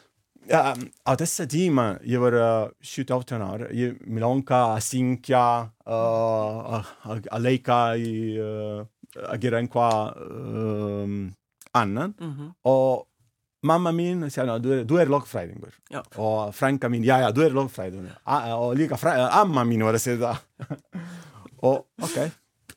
Já, 0.48 0.72
á 0.72 1.12
þessa 1.20 1.44
tíma, 1.50 1.84
ég 2.08 2.20
var 2.22 2.32
uh, 2.40 2.70
17-18 2.80 3.42
ár, 3.44 3.66
ég 3.76 3.98
mér 4.08 4.24
langa 4.24 4.60
að 4.74 4.80
syngja, 4.86 5.42
uh, 5.84 6.78
að 7.04 7.28
að 7.36 7.44
leika 7.44 7.80
í, 8.00 8.12
uh, 8.40 8.80
að 9.28 9.42
gera 9.44 9.60
einhvað 9.60 10.22
um, 10.24 11.18
annan 11.76 12.14
Mm 12.18 12.48
og 12.64 13.04
mamma 13.68 13.90
mín 13.92 14.22
sagði, 14.30 14.46
"Ná, 14.48 14.58
du 14.62 14.72
er, 14.72 14.84
du 14.86 14.96
er 15.02 15.08
logfræðingur 15.10 15.72
Já. 15.90 16.00
og 16.16 16.54
frænka 16.54 16.88
mín, 16.88 17.02
já, 17.04 17.18
já, 17.24 17.32
du 17.34 17.42
er 17.42 17.50
logfræðingur 17.50 18.14
A- 18.24 18.54
og 18.56 18.76
líka 18.78 18.96
fræ, 18.96 19.16
amma 19.42 19.64
mín 19.66 19.82
var 19.84 19.94
að 19.98 20.04
segja 20.04 20.32
það 20.32 20.38
og 21.68 21.84
ok. 22.00 22.18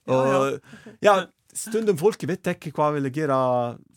Og 0.08 0.60
já, 1.06 1.14
stundum 1.54 1.98
fólki 2.00 2.28
veit 2.30 2.48
ekki 2.48 2.72
hvað 2.76 2.98
vilja 2.98 3.14
gera 3.16 3.40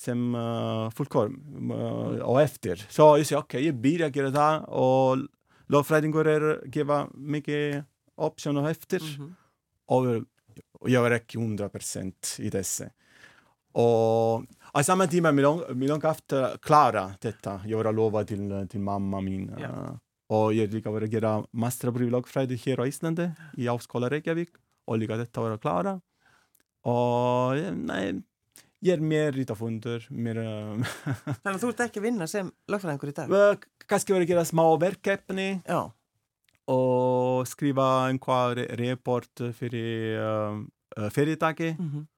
sem 0.00 0.34
uh, 0.34 0.90
fullkorm 0.96 1.38
uh, 1.70 2.20
og 2.26 2.42
eftir 2.42 2.82
svo 2.88 3.14
ég 3.20 3.28
segi, 3.28 3.38
ok, 3.40 3.58
ég 3.62 3.80
byrja 3.80 4.10
að 4.10 4.18
gera 4.18 4.34
það 4.34 4.68
og 4.82 5.24
logfræðingur 5.74 6.28
er 6.28 6.46
að 6.50 6.68
gefa 6.74 7.00
mikið 7.14 7.82
option 8.14 8.58
og 8.60 8.70
eftir 8.70 9.00
-hmm. 9.00 9.32
og 9.88 10.24
og 10.84 10.90
jag 10.90 11.02
var 11.02 11.10
ekki 11.16 11.38
100% 11.38 12.40
i 12.40 12.50
dessa. 12.50 12.84
Och 13.72 14.44
i 14.80 14.84
samma 14.84 15.06
tid 15.06 15.22
med 15.22 15.34
lång, 15.34 15.62
med 15.68 15.88
långt 15.88 16.04
efter 16.04 16.56
klara 16.56 17.14
detta. 17.20 17.60
Jag 17.66 17.84
var 17.84 17.92
lova 17.92 18.24
till, 18.24 18.68
till 18.70 18.80
mamma 18.80 19.20
min. 19.20 19.54
Ja. 19.58 19.64
eh, 19.64 19.96
Och 20.26 20.54
jag 20.54 20.72
lika 20.72 20.90
var 20.90 21.02
att 21.02 21.12
göra 21.12 21.46
masterprov 21.50 22.02
i 22.02 22.10
lagfræði 22.10 22.56
här 22.66 22.84
i 22.84 22.88
Islande, 22.88 23.32
i 23.56 23.68
Áskóla 23.68 24.10
Reykjavík. 24.10 24.48
Och 24.84 24.98
lika 24.98 25.16
detta 25.16 25.40
var 25.40 25.58
klara. 25.58 26.00
Och 26.84 27.56
eh, 27.56 27.72
nej, 27.72 28.12
ég 28.84 28.92
er 28.98 29.00
mér 29.00 29.32
ritafundur, 29.32 30.04
mér... 30.12 30.40
Uh, 30.44 30.96
Þannig 31.40 31.54
að 31.54 31.62
þú 31.62 31.70
ert 31.72 31.84
ekki 31.86 32.02
að 32.02 32.08
vinna 32.10 32.26
sem 32.28 32.50
lögfræðingur 32.68 33.12
í 33.12 33.16
dag? 33.16 33.68
kannski 33.88 34.14
var 34.14 34.24
að 34.24 34.32
gera 34.32 34.44
smá 34.48 34.64
verkefni 34.80 35.48
Já, 35.64 35.80
og 36.72 37.44
skrifa 37.48 37.86
einhvað 38.08 38.58
re 38.58 38.66
report 38.80 39.42
fyrir 39.56 40.20
um, 40.24 40.66
uh, 40.98 41.08
fyrirtæki. 41.12 41.76
mm 41.78 42.10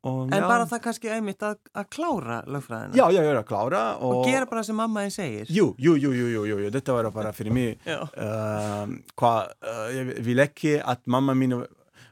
Og, 0.00 0.30
en 0.32 0.40
já. 0.40 0.46
bara 0.48 0.64
það 0.64 0.78
kannski 0.80 1.10
einmitt 1.12 1.42
að, 1.44 1.58
að 1.76 1.88
klára 1.92 2.38
lögfræðina 2.48 2.96
Já, 2.96 3.02
já, 3.12 3.18
ég 3.20 3.26
er 3.34 3.36
að 3.36 3.48
klára 3.50 3.80
og, 3.98 4.14
og 4.16 4.30
gera 4.30 4.46
bara 4.48 4.62
sem 4.64 4.78
mamma 4.80 5.02
þín 5.04 5.12
segir. 5.12 5.50
Jú, 5.52 5.66
jú, 5.76 5.92
jú, 6.00 6.14
jú, 6.16 6.44
jú, 6.48 6.70
þetta 6.72 6.94
var 6.96 7.08
bara 7.12 7.32
fyrir 7.36 7.52
mig 7.52 7.84
uh, 7.84 8.88
hvað, 9.20 9.52
uh, 9.60 9.82
ég 9.92 10.14
vil 10.24 10.40
ekki 10.40 10.78
að 10.80 11.04
mamma 11.12 11.34
mín 11.36 11.52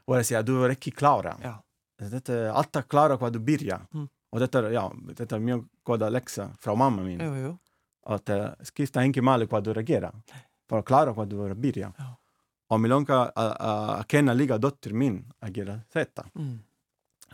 var 0.09 0.19
að 0.21 0.27
segja, 0.29 0.43
du 0.45 0.55
er 0.65 0.73
ekki 0.75 0.91
klára 0.95 1.35
já, 1.43 1.53
þetta 2.01 2.33
er 2.37 2.51
alltaf 2.61 2.87
klára 2.91 3.17
hvað 3.17 3.31
du 3.37 3.39
byrja 3.39 3.79
Mm. 3.93 4.07
og 4.33 4.39
þetta 4.43 4.59
er, 4.63 4.69
já, 4.73 4.83
þetta 5.17 5.35
er 5.35 5.39
mjög 5.47 5.65
goda 5.85 6.09
leksa 6.13 6.49
frá 6.61 6.75
mamma 6.77 7.03
mín 7.03 7.19
jú, 7.23 7.33
jú. 7.43 7.51
að 8.09 8.29
uh, 8.35 8.55
skipta 8.63 9.01
engi 9.03 9.21
máli 9.21 9.47
hvað 9.49 9.63
du 9.63 9.71
er 9.71 9.81
að 9.83 9.87
gera 9.93 10.11
bara 10.69 10.83
klára 10.85 11.13
hvað 11.13 11.29
du 11.29 11.43
er 11.45 11.53
að 11.55 11.61
byrja 11.65 11.91
Já. 11.97 12.07
og 12.69 12.79
mér 12.79 12.89
langar 12.93 13.31
að- 13.33 13.55
að 13.59 13.89
að 13.99 14.07
kenna 14.07 14.33
líka 14.37 14.57
dóttir 14.59 14.93
mín 14.93 15.23
að 15.41 15.53
gera 15.53 15.79
þetta 15.93 16.25
Mm. 16.35 16.59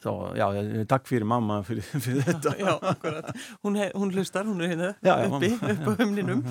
Svo, 0.01 0.13
já, 0.37 0.45
takk 0.89 1.07
fyrir 1.09 1.25
mamma 1.29 1.61
fyrir, 1.67 1.85
fyrir 2.05 2.23
þetta 2.27 2.53
Já, 2.59 2.71
akkurat. 2.91 3.29
Hún, 3.65 3.77
hún 3.95 4.11
hlustar, 4.15 4.45
hún 4.49 4.61
er 4.65 4.73
hérna 4.73 4.89
Já, 5.05 5.15
já, 5.23 5.29
uppi, 5.29 5.51
upp 5.55 5.87
á 5.87 5.91
humninum. 6.03 6.43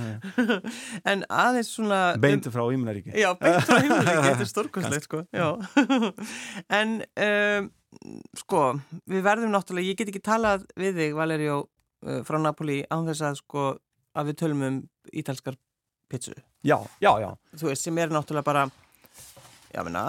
en 1.13 1.25
aðeins 1.29 1.71
svona... 1.77 2.01
beint 2.21 2.49
frá 2.55 2.65
Himnaríki 2.71 3.15
Já, 3.19 3.31
beint 3.41 3.65
frá 3.69 3.81
himnaríki, 3.83 4.25
þetta 4.29 4.47
er 4.47 4.51
stórkostlegt 4.51 5.09
sko. 5.09 5.23
En 6.73 6.97
um, 7.29 7.71
sko, 8.41 8.65
við 9.11 9.25
verðum 9.27 9.55
náttúrulega, 9.55 9.93
ég 9.93 10.01
get 10.01 10.11
ekki 10.13 10.25
talað 10.25 10.67
við 10.81 10.99
þig, 11.03 11.17
Valerio, 11.19 11.61
uh, 12.07 12.21
frá 12.27 12.41
Napoli 12.43 12.81
án 12.91 13.07
þess 13.09 13.27
að 13.31 13.41
sko, 13.43 13.67
að 14.15 14.31
við 14.33 14.41
tölum 14.43 14.67
um 14.69 14.81
ítalskar 15.15 15.59
pizzu. 16.11 16.35
já, 16.65 16.79
já, 17.03 17.13
já 17.23 17.31
Þú 17.59 17.71
veist, 17.71 17.87
sem 17.87 17.99
er 17.99 18.13
náttúrulega 18.15 18.47
bara, 18.47 18.69
já, 19.75 19.83
minna, 19.87 20.07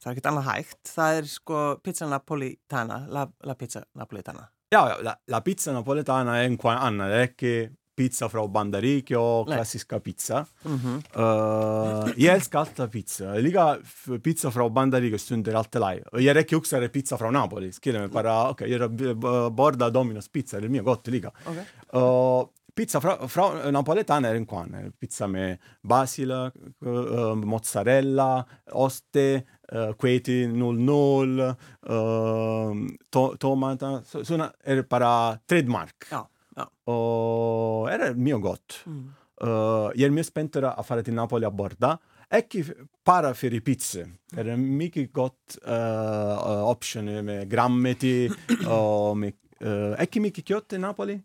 það 0.00 0.06
er 0.06 0.12
ekkert 0.16 0.30
annað 0.32 0.48
hægt. 0.50 0.82
Það 0.94 1.16
er 1.20 1.24
sko 1.30 1.62
pizza 1.82 2.06
napolitana, 2.06 3.06
la, 3.08 3.26
la 3.44 3.54
pizza 3.54 3.84
napolitana. 3.94 4.48
Ja, 4.72 4.88
ja 4.88 4.96
la, 5.02 5.18
la 5.26 5.40
pizza 5.40 5.72
napoletana 5.72 6.40
è 6.42 6.46
un 6.46 6.56
qua 6.56 6.80
anna, 6.80 7.10
è 7.20 7.34
che 7.34 7.72
pizza 7.96 8.28
fra 8.28 8.46
Bandaricchio, 8.46 9.44
Nej. 9.44 9.54
klassiska 9.54 10.00
pizza. 10.00 10.46
Mm 10.68 10.78
-hmm. 10.78 10.96
Uh, 11.16 12.12
jag 12.16 12.34
älskar 12.34 12.58
alltid 12.60 12.90
pizza. 12.90 13.34
Liga 13.34 13.78
f- 13.82 14.20
pizza 14.22 14.50
fra 14.50 14.68
Bandaricchio 14.68 15.18
stunder 15.18 15.54
alltid 15.54 15.80
lei. 15.80 16.02
Och 16.12 16.20
jag 16.20 16.34
räcker 16.34 16.56
också 16.56 16.76
att 16.76 16.92
pizza 16.92 17.16
fra 17.18 17.30
Napoli. 17.30 17.72
Skriver 17.72 17.98
mig 18.00 18.08
bara, 18.08 18.50
ok, 18.50 18.60
jag 18.60 18.90
b- 18.90 19.14
b- 19.14 19.50
borda 19.50 19.90
Domino's 19.90 20.30
pizza, 20.32 20.60
det 20.60 20.66
är 20.66 20.68
mio 20.68 20.82
gott 20.82 21.06
liga. 21.06 21.30
Okay. 21.46 21.64
Uh, 22.02 22.48
pizza 22.76 23.00
fra, 23.00 23.26
fra 23.26 23.70
napoletana 23.70 24.28
è 24.28 24.36
un 24.36 24.44
qua, 24.44 24.66
eh, 24.70 24.92
pizza 24.98 25.26
med 25.26 25.58
basila, 25.80 26.52
uh, 26.80 27.32
mozzarella, 27.32 28.46
oste, 28.72 29.46
uh, 29.72 29.94
queti 29.96 30.46
00, 30.46 31.56
uh, 31.80 32.96
to 33.08 33.36
tomata, 33.38 34.02
så, 34.04 34.24
såna 34.24 34.52
är 34.62 34.76
det 34.76 34.88
bara 34.88 35.38
trademark. 35.46 36.06
Ja, 36.10 36.28
ja. 36.56 36.92
Och 36.92 37.90
är 37.90 37.98
det 37.98 38.14
mio 38.14 38.38
gott. 38.38 38.82
Mm. 38.86 39.12
Uh, 39.42 39.90
jag 39.94 40.00
är 40.00 40.10
mycket 40.10 40.26
spänd 40.26 40.56
att 40.56 40.86
fara 40.86 41.02
till 41.02 41.14
Napoli 41.14 41.46
a 41.46 41.50
borda. 41.50 41.98
Ekki 42.30 42.64
bara 43.04 43.34
fyrir 43.34 43.60
pizza. 43.60 43.98
Det 44.30 44.40
är 44.40 44.44
en 44.44 44.76
mycket 44.76 45.12
gott 45.12 45.58
uh, 45.68 46.68
option 46.68 47.24
med 47.24 47.50
grammeti 47.50 48.28
och 48.68 49.16
med, 49.16 49.32
uh, 49.64 50.00
ekki 50.00 50.20
mycket 50.20 50.48
kött 50.48 50.72
i 50.72 50.78
Napoli. 50.78 51.20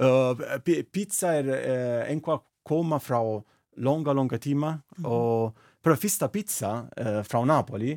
Uh, 0.00 0.34
pi- 0.64 0.82
pizza 0.82 1.32
är 1.32 1.44
uh, 1.48 2.10
enqua 2.10 2.40
komma 2.62 3.00
från 3.00 3.42
långa, 3.76 4.12
långa 4.12 4.38
timmar. 4.38 4.78
Och 5.04 5.56
però 5.82 5.96
första 5.96 6.28
pizza 6.28 6.86
uh, 7.00 7.22
från 7.22 7.48
Napoli 7.48 7.92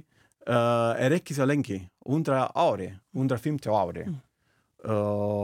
uh, 0.50 0.55
är 1.03 1.12
ekki 1.12 1.33
så 1.33 1.45
länge. 1.45 1.89
100 2.09 2.51
år, 2.55 2.97
150 3.15 3.69
år. 3.69 3.97
Uh, 4.85 4.93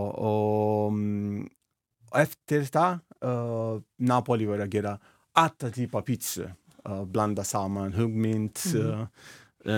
och 0.07 0.87
mm, 0.87 1.49
efter 2.15 2.59
det 2.71 2.99
uh, 3.27 3.81
Napoli 3.97 4.45
var 4.45 4.59
att 4.59 4.73
göra 4.73 4.99
alla 5.33 5.71
typer 5.71 5.97
av 5.97 6.01
pizza. 6.01 6.41
Uh, 6.89 7.05
blanda 7.05 7.43
samman 7.43 7.93
huggmint. 7.93 8.63
Uh, 8.75 9.05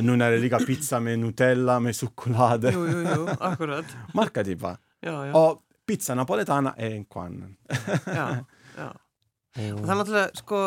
nu 0.01 0.15
när 0.15 0.31
det 0.31 0.37
ligger 0.37 0.59
pizza 0.59 0.99
med 0.99 1.19
Nutella, 1.19 1.79
med 1.79 1.95
choklad. 1.95 2.63
Jú, 2.73 2.87
jú, 2.87 3.01
jú, 3.15 3.27
akkurat. 3.39 3.85
Marka 4.13 4.43
typer. 4.43 4.77
Já, 4.99 5.25
já, 5.27 5.33
Och 5.49 5.61
pizza 5.91 6.15
napoletana 6.15 6.73
är 6.77 6.91
en 6.95 7.05
kvann. 7.05 7.55
já, 8.05 8.45
já. 8.77 8.89
Og 9.75 9.81
það 9.83 9.89
er 9.91 9.97
náttúrulega, 9.99 10.29
sko, 10.39 10.59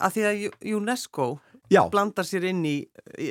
að 0.00 0.14
því 0.14 0.22
að 0.28 0.74
UNESCO 0.76 1.26
Ja, 1.72 1.82
blandar 1.92 2.24
sér 2.28 2.44
inn 2.50 2.64
í, 2.68 2.78
í 3.20 3.28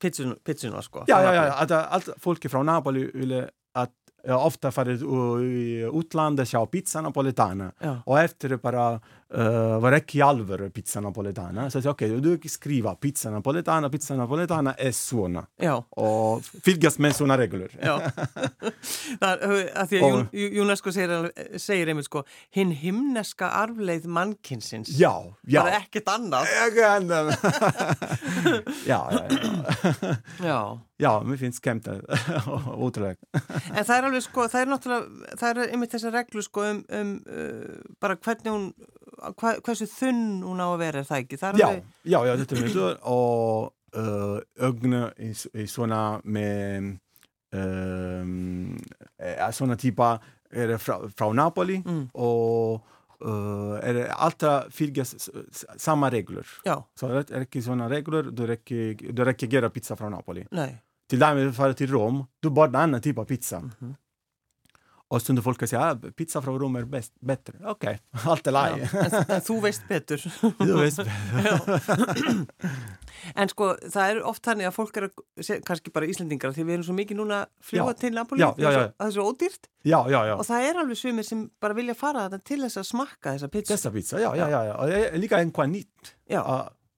pizzun, 0.00 0.34
pizzuna, 0.44 0.80
sko. 0.84 1.04
ja, 1.08 1.16
frá 1.16 1.24
ja, 1.24 1.32
ja. 1.34 1.42
Napoli. 1.48 1.62
Att, 1.64 1.92
allt 1.92 2.08
folk 2.20 2.50
från 2.50 2.66
Napoli 2.66 3.10
ville 3.14 3.48
att 3.74 3.92
ja, 4.24 4.38
ofta 4.44 4.70
för 4.72 4.88
i 5.42 5.90
utlandet 5.94 6.48
köra 6.48 6.66
pizza 6.66 7.00
napoletana. 7.00 7.72
Já, 7.80 8.02
Och 8.06 8.20
efter 8.20 8.48
det 8.48 8.58
bara 8.62 9.00
uh, 9.34 9.78
var 9.82 9.96
ekki 9.96 10.18
í 10.20 10.22
alvöru 10.24 10.70
pizza 10.70 11.00
napoletana. 11.00 11.68
Så 11.70 11.78
jag 11.80 11.84
sa 11.84 11.90
okej, 11.90 12.20
du 12.20 12.48
skriva 12.48 12.94
pizza 12.94 13.30
napoletana, 13.30 13.90
pizza 13.90 14.16
napoletana 14.16 14.74
är 14.74 14.92
såna. 14.92 15.46
Já, 15.60 15.84
Och 15.90 16.44
fylgjast 16.64 16.98
med 16.98 17.16
såna 17.16 17.38
regler. 17.38 17.68
já. 17.82 17.98
það 19.20 19.42
er 19.42 19.70
að 19.76 19.88
því 19.88 19.98
að 19.98 20.02
Og- 20.02 20.28
Jún- 20.32 20.60
UNESCO 20.62 20.92
segir, 20.92 21.32
segir 21.58 21.88
einmitt 21.88 22.04
sko, 22.08 22.24
hinn 22.50 22.70
himneska 22.72 23.48
arfleið 23.62 24.06
mannkinsins. 24.06 24.88
Ja, 24.98 25.14
ja. 25.46 25.62
Bara 25.62 25.80
ekkert 25.82 26.08
annað. 26.08 26.46
Jag 26.52 26.74
kan 26.76 27.08
den. 27.08 27.32
ja, 28.86 29.00
ja, 29.12 29.26
ja. 29.30 30.16
Já. 30.42 30.78
Ja, 31.02 31.22
men 31.22 31.38
finns 31.38 31.60
skämtet. 31.60 32.02
Otroligt. 32.76 33.18
En 33.74 33.84
það 33.84 33.96
er 33.96 34.06
alveg 34.08 34.22
sko, 34.22 34.46
það 34.52 34.60
er 34.60 34.70
náttúrulega, 34.70 35.30
það 35.40 35.48
er 35.50 35.72
einmitt 35.74 35.94
þessar 35.96 36.14
reglu 36.14 36.44
sko 36.46 36.66
um, 36.68 36.82
um 36.94 37.14
uh, 37.26 37.80
bara 38.02 38.16
hvernig 38.22 38.52
hún, 38.54 38.68
hva, 39.40 39.54
hversu 39.64 39.86
þunn 39.86 40.42
hún 40.42 40.60
á 40.60 40.66
að 40.74 40.78
vera 40.78 40.98
er 40.98 41.04
það 41.04 41.18
ekki? 41.22 41.36
Það 41.38 41.54
er 41.54 41.60
Ja, 41.60 41.66
alveg, 41.68 41.84
ja, 42.02 42.26
ja, 42.26 42.36
det 42.36 42.52
är 42.52 42.68
så. 42.68 42.86
Och 43.02 43.72
uh, 43.96 44.38
ögonen 44.58 45.02
är, 45.16 45.56
är 45.62 45.66
såna 45.66 46.20
med 46.24 46.98
um, 47.54 48.82
är 49.18 49.52
såna 49.52 49.76
typer 49.76 50.18
är 50.50 50.68
det 50.68 50.78
fra, 50.78 51.10
från 51.16 51.36
Napoli 51.36 51.82
Mm. 51.86 52.08
och 52.12 52.74
uh, 53.24 53.78
är 53.82 53.94
det 53.94 54.12
alltid 54.12 54.48
fylgjas 54.70 55.14
s- 55.14 55.30
s- 55.50 55.64
samma 55.76 56.10
regler. 56.10 56.46
já, 56.64 56.84
Så 56.94 57.08
det 57.08 57.30
är 57.30 57.40
inte 57.40 57.62
såna 57.62 57.88
regler, 57.90 58.22
då 58.22 58.46
räcker, 58.46 59.12
då 59.12 59.24
räcker 59.24 59.46
göra 59.46 59.70
pizza 59.70 59.96
från 59.96 60.10
Napoli. 60.12 60.46
nei, 60.50 60.76
Till 61.08 61.18
därmed 61.18 61.56
fara 61.56 61.74
till 61.74 61.90
Rom, 61.90 62.24
då 62.42 62.50
bara 62.50 62.66
en 62.68 62.74
annan 62.76 63.00
typ 63.00 63.18
av 63.18 63.24
pizza. 63.24 63.60
Mhm. 63.60 63.94
Och 65.12 65.20
stundar 65.22 65.42
folk 65.42 65.68
säga 65.68 65.80
att 65.80 66.04
ah, 66.04 66.08
pizza 66.16 66.42
från 66.42 66.58
Rom 66.58 66.76
är 66.76 66.84
bäst, 66.84 67.12
bättre. 67.20 67.54
Okej, 67.64 68.00
allt 68.24 68.46
já. 68.46 68.52
laj. 68.52 68.88
En, 68.92 69.14
en 69.28 69.40
þú 69.44 69.60
veist 69.60 69.82
betur. 69.88 70.22
Du 70.58 70.72
vet. 70.80 70.94
En 73.38 73.48
sko, 73.52 73.68
það 73.92 74.08
er 74.10 74.20
oft 74.26 74.42
þannig 74.42 74.66
að 74.66 74.72
fólk 74.74 74.96
er 74.98 75.04
að, 75.06 75.20
se- 75.46 75.60
kannski 75.62 75.92
bara 75.94 76.08
Íslendingar, 76.10 76.54
því 76.56 76.64
við 76.66 76.74
erum 76.74 76.86
svo 76.88 76.94
mikið 76.96 77.18
núna 77.20 77.36
að 77.44 77.76
Já. 77.76 77.82
til 78.00 78.10
Napoli, 78.16 78.40
Já, 78.42 78.48
já, 78.58 78.66
að 78.66 78.72
já. 78.74 78.80
að 78.80 78.94
það 78.96 79.06
er 79.06 79.14
svo 79.16 79.26
ódýrt 79.30 79.68
Ja, 79.86 80.00
ja, 80.10 80.22
ja. 80.30 80.34
og 80.40 80.48
það 80.48 80.66
er 80.70 80.80
alveg 80.82 80.98
svimir 80.98 81.28
sem 81.28 81.44
bara 81.62 81.76
vilja 81.78 81.94
fara 81.94 82.24
til 82.40 82.58
þess 82.64 82.80
að 82.82 82.88
smakka 82.88 83.34
þessa 83.36 83.50
pizza. 83.52 83.74
Testa 83.76 83.92
pizza, 83.94 84.18
ja, 84.22 84.32
ja, 84.36 84.48
ja. 84.50 84.62
ja. 84.70 84.74
Och 84.80 84.86
det 84.90 85.08
är 85.08 85.18
lika 85.18 85.38
en 85.38 85.52
kvar 85.52 85.66
nytt. 85.66 86.14
Já, 86.28 86.42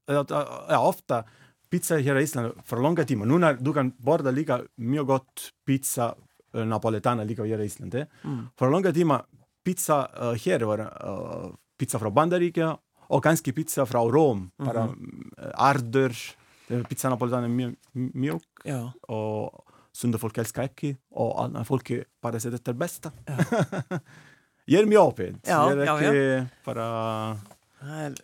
ja, 0.06 0.78
ofta 0.80 1.24
pizza 1.70 1.98
här 1.98 2.16
i 2.16 2.22
Island 2.22 2.52
för 2.64 2.76
långa 2.76 3.04
timmar. 3.04 3.26
Nu 3.26 3.38
när 3.38 3.54
du 3.54 3.72
kan 3.72 3.92
borda 3.98 4.30
lika 4.30 4.60
mycket 4.76 5.06
gott 5.06 5.50
pizza 5.66 6.14
napoletana 6.54 7.24
lika 7.24 7.44
här 7.44 7.60
i 7.60 7.64
Island. 7.64 7.94
Eh? 7.94 8.06
mm. 8.24 8.48
För 8.58 8.70
långa 8.70 8.92
timmar 8.92 9.24
pizza 9.64 10.08
uh, 10.22 10.34
här 10.44 10.60
var 10.60 10.78
uh, 10.80 11.54
pizza 11.78 11.98
från 11.98 12.14
Bandarika 12.14 12.78
och 13.08 13.22
ganska 13.22 13.52
pizza 13.52 13.86
från 13.86 14.12
Rom. 14.12 14.50
Bara 14.56 14.84
uh, 14.84 14.92
arder. 15.54 16.16
Det 16.68 16.74
är 16.74 16.82
Pizza 16.82 17.08
napoletana 17.08 17.44
är 17.44 17.48
mjö- 17.48 17.76
mjuk 17.92 18.42
já, 18.64 18.92
och 19.02 19.64
sunda 19.92 20.18
folk 20.18 20.38
älskar 20.38 20.62
ekki 20.62 20.96
och 21.10 21.44
alla 21.44 21.64
folk 21.64 21.90
bara 22.22 22.40
säger 22.40 22.58
det 22.64 22.68
är 22.68 22.72
bästa. 22.72 23.12
Ég 24.66 24.80
er 24.80 24.86
mjög 24.88 25.10
opið. 25.12 25.34
Já, 25.44 25.58
Ég 25.68 25.80
er 25.80 25.84
já, 25.84 25.94
ekki 26.00 26.20
bara... 26.64 26.84
það, 27.80 27.98
er, 28.00 28.14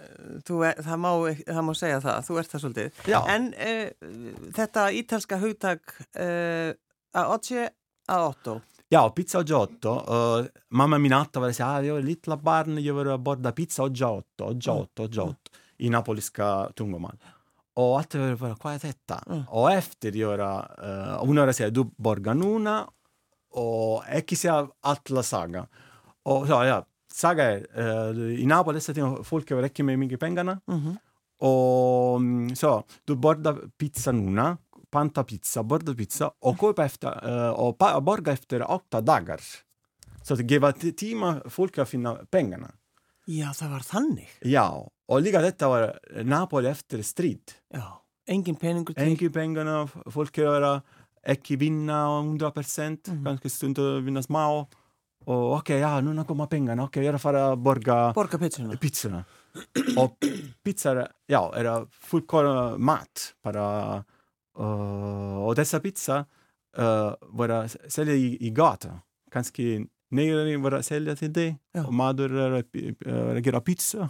er, 0.70 0.78
það, 0.86 1.00
má, 1.02 1.10
það 1.36 1.66
má 1.66 1.72
segja 1.76 1.98
það, 2.00 2.22
þú 2.28 2.38
ert 2.40 2.54
það 2.54 2.62
svolítið. 2.62 3.02
Já, 3.12 3.18
En 3.34 3.50
uh, 3.52 4.46
þetta 4.56 4.86
ítalska 4.96 5.40
hugtak 5.42 5.92
uh, 6.16 6.72
að 7.12 7.34
Otje 7.34 7.66
að 8.10 8.26
Otto, 8.30 8.60
já, 8.90 9.02
pizza 9.14 9.38
oggi 9.38 9.54
otto. 9.54 9.92
Uh, 10.08 10.46
mamma 10.70 10.98
min 10.98 11.12
natta 11.14 11.40
var 11.40 11.52
að 11.52 11.58
segja, 11.58 11.68
ah, 11.72 11.84
ég 11.86 11.94
var 11.94 12.06
lilla 12.06 12.36
barn, 12.36 12.78
ég 12.82 12.96
var 12.96 13.12
að 13.14 13.26
borða 13.26 13.52
pizza 13.54 13.84
oggi 13.86 14.06
otto, 14.06 14.48
oggi 14.50 14.72
otto, 14.72 15.06
oggi 15.06 15.22
otto, 15.24 15.60
í 15.78 15.90
napolíska 15.92 16.70
tungumál. 16.76 17.18
Och 17.74 17.98
allt 17.98 18.14
var 18.14 18.34
bara, 18.36 18.56
hvað 18.56 18.74
är 18.74 18.78
detta? 18.78 19.24
Mm. 19.26 19.44
Och 19.48 19.72
efter 19.72 20.12
göra, 20.12 20.68
uh, 20.82 21.24
hon 21.26 21.36
var 21.36 21.48
att 21.48 21.56
säga, 21.56 21.70
du 21.70 21.84
borgar 21.96 22.34
núna 22.34 22.86
och 23.50 24.04
ekki 24.08 24.36
säga 24.36 24.68
alla 24.80 25.22
saga. 25.22 25.66
Och 26.22 26.46
så, 26.46 26.52
ja, 26.64 26.86
saga 27.12 27.44
är, 27.44 27.66
uh, 27.78 28.40
i 28.40 28.46
Napoli 28.46 28.76
dessa 28.76 28.94
tider, 28.94 29.22
folk 29.22 29.50
har 29.50 29.62
ekki 29.62 29.82
med 29.82 29.98
mycket 29.98 30.20
pengarna. 30.20 30.60
mm 30.66 30.96
Och 31.40 32.16
mm, 32.16 32.56
så, 32.56 32.84
du 33.04 33.14
borda 33.16 33.56
pizza 33.78 34.12
núna, 34.12 34.58
panta 34.90 35.24
pizza, 35.24 35.62
borda 35.62 35.94
pizza 35.94 36.30
och 36.40 36.56
köpa 36.60 36.84
efter, 36.84 37.28
uh, 37.30 37.50
och 37.50 37.78
pa- 37.78 38.00
borga 38.00 38.32
efter 38.32 38.70
åtta 38.70 39.00
dagar. 39.00 39.40
Så 40.22 40.34
att 40.34 40.50
ge 40.50 40.72
t- 40.72 40.92
timmar 40.92 41.42
folk 41.48 41.78
att 41.78 41.88
finna 41.88 42.14
pengarna. 42.30 42.70
já 43.26 43.52
það 43.52 43.70
var 43.70 43.80
þannig. 43.80 44.28
Ja, 44.40 44.90
och 45.08 45.22
lika 45.22 45.40
detta 45.40 45.68
var 45.68 45.98
Napoli 46.24 46.68
efter 46.68 47.02
strid. 47.02 47.40
Já, 47.74 48.02
engin 48.28 48.56
peningur 48.56 48.94
til. 48.94 49.02
Enki 49.02 49.28
pengarna, 49.30 49.88
folk 50.10 50.38
göra, 50.38 50.82
ekki 51.26 51.56
vinna 51.56 52.18
100 52.20 52.50
procent, 52.50 53.08
Mhm. 53.08 53.24
kanske 53.24 53.50
stundar 53.50 54.00
vinna 54.00 54.22
små. 54.22 54.66
Och 55.26 55.52
okej, 55.56 55.78
ja, 55.78 56.00
nu 56.00 56.24
kommer 56.24 56.46
pengarna, 56.46 56.82
okej, 56.84 57.04
jag 57.04 57.20
får 57.22 57.56
borga 57.56 58.12
Borga 58.14 58.38
pizzuna. 58.38 58.76
pizzorna. 58.76 59.24
Och 59.98 60.16
pizza, 60.64 60.90
är- 60.90 61.08
ja, 61.26 61.52
är 61.54 61.86
fullkorn 61.90 62.84
mat. 62.84 63.34
Bara, 63.44 63.96
uh, 63.96 64.02
och 65.46 65.54
dessa 65.54 65.80
pizza 65.80 66.26
uh, 66.78 67.14
vara 67.20 67.68
sälja 67.68 68.14
i, 68.14 68.46
i 68.46 68.50
gata. 68.50 69.00
Kanske 69.30 69.86
nere 70.10 70.56
vara 70.56 70.82
sälja 70.82 71.16
till 71.16 71.32
det. 71.32 71.56
Ja. 71.72 71.86
Och 71.86 71.94
maður 71.94 72.32
är 72.32 72.50
att 72.50 72.74
uh, 73.06 73.46
göra 73.46 73.60
pizza. 73.60 74.08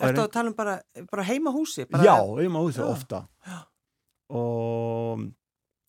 Ertu 0.00 0.22
að 0.22 0.30
tala 0.32 0.48
um 0.48 0.54
bara, 0.56 0.78
bara 1.10 1.22
heima 1.22 1.50
húsi? 1.52 1.84
Bara, 1.84 2.04
Ja, 2.04 2.40
i 2.40 2.48
huset 2.48 2.84
Ja. 2.84 2.92
ofta. 2.92 3.26
Och, 4.28 5.18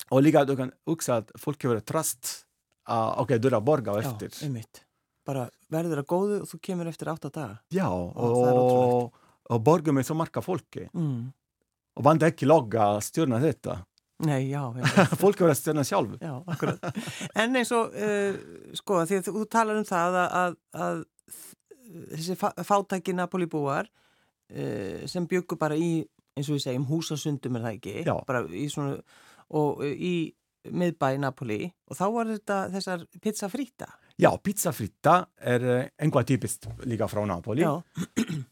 och 0.10 0.22
lika 0.22 0.46
du 0.46 0.56
kan 0.58 0.72
också 0.84 1.14
att 1.14 1.32
folk 1.36 1.64
har 1.64 1.80
tröst. 1.80 2.46
Uh, 2.90 3.20
Okej, 3.22 3.40
du 3.40 3.50
har 3.50 3.62
borga 3.62 3.92
Já, 3.92 4.00
efter. 4.00 4.44
einmitt. 4.46 4.82
Bara 5.26 5.50
verður 5.70 6.02
að 6.02 6.06
góðu 6.10 6.38
og 6.42 6.48
þú 6.50 6.60
kemur 6.66 6.88
eftir 6.90 7.08
átta 7.08 7.30
daga. 7.30 7.58
Ja, 7.70 7.88
það 7.88 8.48
er 8.48 8.54
och, 8.58 9.14
och 9.50 9.62
borga 9.62 9.92
med 9.92 10.06
så 10.06 10.14
marka 10.14 10.42
folk. 10.42 10.78
Mm. 10.94 11.32
Och 11.98 12.04
vant 12.08 12.24
ekki 12.24 12.48
logga 12.48 12.94
stjórna 13.04 13.40
þetta. 13.44 13.80
Nei, 14.24 14.52
já. 14.52 14.62
Folk 15.22 15.40
verður 15.42 15.52
að 15.56 15.60
stjórna 15.60 15.84
sjálf. 15.88 16.14
Já, 16.22 16.34
akkurat. 16.54 16.86
En 17.42 17.58
eins 17.58 17.72
og, 17.76 17.96
uh, 17.98 18.38
sko, 18.78 19.02
því 19.10 19.18
að 19.20 19.30
þú 19.32 19.46
talar 19.52 19.80
um 19.82 19.88
það 19.90 20.18
að, 20.22 20.36
að, 20.42 20.56
að 20.86 21.02
þessi 22.14 22.38
fá- 22.40 22.54
fátæki 22.68 23.16
Napoli-búar 23.18 23.90
uh, 23.90 25.02
sem 25.10 25.26
byggu 25.28 25.58
bara 25.60 25.76
í, 25.80 26.04
eins 26.38 26.48
og 26.52 26.60
við 26.60 26.66
segjum, 26.68 26.86
húsasundum 26.92 27.58
er 27.60 27.66
það 27.66 27.80
ekki, 27.80 27.96
Já. 28.08 28.14
bara 28.30 28.44
í 28.48 28.68
svona, 28.72 29.02
og 29.58 29.82
uh, 29.84 29.90
í 29.92 30.14
miðbæ 30.72 31.16
Napoli 31.18 31.64
og 31.90 31.98
þá 31.98 32.04
var 32.14 32.30
þetta 32.36 32.58
þessar 32.76 33.06
pizza 33.26 33.50
frita. 33.50 33.88
Ja, 34.24 34.38
pizza 34.38 34.72
fritta 34.72 35.26
är 35.38 35.60
eh, 35.80 35.86
enqua 35.98 36.24
typiskt 36.24 36.68
lika 36.84 37.08
från 37.08 37.28
Napoli. 37.28 37.62
Já, 37.62 37.82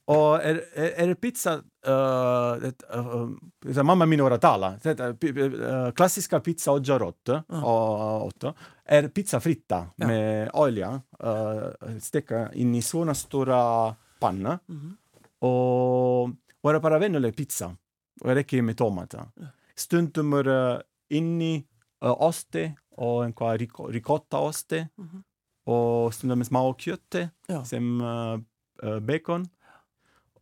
Och 0.06 0.44
är, 0.44 0.64
är, 0.74 1.10
är 1.10 1.14
pizza, 1.14 1.56
uh, 1.56 1.62
det, 2.62 2.74
uh, 2.96 3.30
uh, 3.78 3.84
mamma 3.84 4.06
min 4.06 4.22
ora 4.22 4.38
tala, 4.38 4.80
det, 4.84 5.00
uh, 5.00 5.92
klassiska 5.92 6.40
pizza 6.40 6.72
oggi 6.72 6.92
rotte, 6.92 7.44
Ja. 7.48 7.64
och, 7.64 8.28
otto, 8.28 8.54
är 8.86 9.08
pizza 9.08 9.40
fritta 9.40 9.88
Ja. 9.96 10.08
med 10.08 10.50
olja, 10.54 11.02
uh, 11.24 12.00
steka 12.00 12.54
in 12.54 12.76
i 12.76 12.82
såna 12.82 13.14
stora 13.14 13.96
panna 14.20 14.60
mhm, 14.66 14.98
och 15.40 16.30
vara 16.62 16.80
bara 16.80 17.00
vanlig 17.00 17.36
pizza. 17.36 17.76
Och 18.22 18.28
det 18.28 18.36
räcker 18.36 18.62
med 18.62 18.78
tomater. 18.78 19.22
Stundum 19.76 20.34
är 20.34 20.48
uh, 20.48 20.80
in 21.10 21.42
i 21.42 21.66
uh, 22.06 22.22
oste 22.22 22.74
och 22.96 23.26
en 23.26 23.34
kvar 23.34 23.58
ricotta-oste 23.92 24.88
mhm. 24.98 25.24
Och 25.70 26.14
stundum 26.14 26.44
små 26.46 26.74
kött 26.74 27.16
Já. 27.48 27.64
som 27.66 28.02
uh, 28.02 28.40
uh, 28.90 29.00
bacon. 29.00 29.48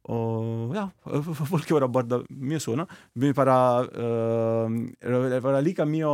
Och 0.02 0.76
ja, 0.76 0.90
folk 1.50 1.72
var 1.72 1.88
bara 1.88 2.24
mycket 2.30 2.64
såna. 2.64 2.88
Vi 3.14 3.34
bara 3.34 3.82
uh, 3.84 4.70
det 5.00 5.40
var 5.40 5.62
lika 5.62 5.86
mycket 5.86 6.08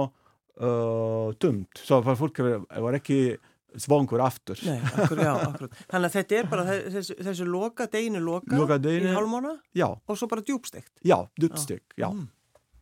uh, 0.62 1.32
tumt. 1.40 1.70
Så 1.78 2.04
för 2.04 2.16
folk 2.16 2.40
var 2.80 2.94
ekki 2.94 3.38
svangur 3.76 4.22
aftur. 4.22 4.60
Nei, 4.66 4.80
akkurat, 4.98 5.26
já. 5.26 5.34
Þannig 5.92 6.06
að 6.10 6.14
þetta 6.18 6.36
er 6.38 6.50
bara 6.50 6.64
þessu, 6.94 7.16
þessu 7.26 7.46
loka, 7.50 7.88
deginu 7.90 8.20
loka 8.22 8.58
Loka 8.58 8.76
í 8.78 8.84
deginum. 8.84 9.16
hálfmána 9.18 9.54
Ja, 9.74 9.88
og 10.06 10.18
svo 10.20 10.28
bara 10.30 10.42
djúbstegt. 10.46 10.92
ja, 11.02 11.18
dubstyck. 11.42 11.96
Ja. 11.98 12.12
Mm, 12.14 12.28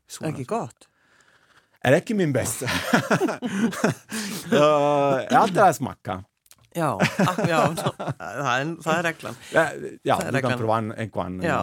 Såna. 0.07 0.31
ekki 0.33 0.43
gott. 0.49 0.87
Är 1.83 1.93
ekki 1.97 2.13
min 2.13 2.33
bästa. 2.33 2.65
uh, 4.51 5.21
jag 5.29 5.33
alltid 5.33 5.57
att 5.57 5.75
smaka. 5.75 6.23
Já, 6.75 6.95
ak, 7.19 7.39
já 7.49 7.57
það, 7.75 8.59
er, 8.61 8.69
það 8.79 8.93
er 8.97 9.03
reglan. 9.03 9.35
Ja, 9.51 9.63
Það 9.67 10.21
er 10.27 10.31
du 10.31 10.37
kan 10.39 10.51
reglan. 10.51 10.59
prova 10.61 10.77
en, 10.77 10.91
en 10.95 11.41
Já. 11.43 11.57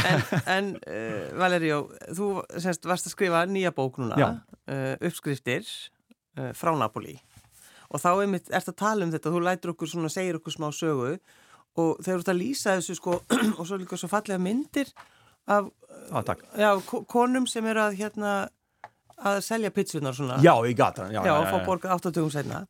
En, 0.00 0.22
en 0.54 0.70
uh, 0.88 1.38
Valerio, 1.38 1.80
þú 2.16 2.28
semst, 2.56 2.86
varst 2.88 3.10
að 3.10 3.12
skrifa 3.12 3.42
nýja 3.50 3.72
bók 3.76 3.98
núna, 4.00 4.16
Já. 4.16 4.28
uh, 4.70 4.94
uppskriftir 5.10 5.66
uh, 6.38 6.54
frá 6.56 6.72
Napoli. 6.78 7.18
Og 7.90 8.00
þá 8.00 8.08
einmitt 8.22 8.48
ert 8.54 8.70
að 8.72 8.78
tala 8.80 9.04
um 9.04 9.12
þetta, 9.12 9.34
þú 9.34 9.42
lætur 9.44 9.74
okkur 9.74 9.90
svona, 9.92 10.08
segir 10.14 10.38
okkur 10.40 10.54
smá 10.56 10.70
sögu 10.72 11.18
og 11.76 12.00
þeir 12.00 12.14
eru 12.16 12.22
út 12.24 12.32
að 12.32 12.40
lýsa 12.40 12.78
þessu 12.78 12.96
sko 12.96 13.18
og 13.58 13.66
svo 13.68 13.76
líka 13.82 13.98
svo 14.00 14.08
fallega 14.10 14.40
myndir 14.40 14.88
af 15.50 15.68
ah, 16.16 16.32
já, 16.56 16.70
ko- 16.86 17.04
konum 17.04 17.44
sem 17.50 17.66
eru 17.66 17.82
að 17.84 17.98
hérna 18.00 18.32
að 19.26 19.40
selja 19.44 19.70
pitsunar 19.74 20.14
svona 20.16 20.38
Já, 20.44 20.54
í 20.68 20.74
gatan. 20.76 21.12
Já, 21.14 21.20
já, 21.26 21.32
og 21.36 21.46
fá 21.50 21.58
borgað 21.66 21.96
80 22.10 22.30
senna 22.34 22.64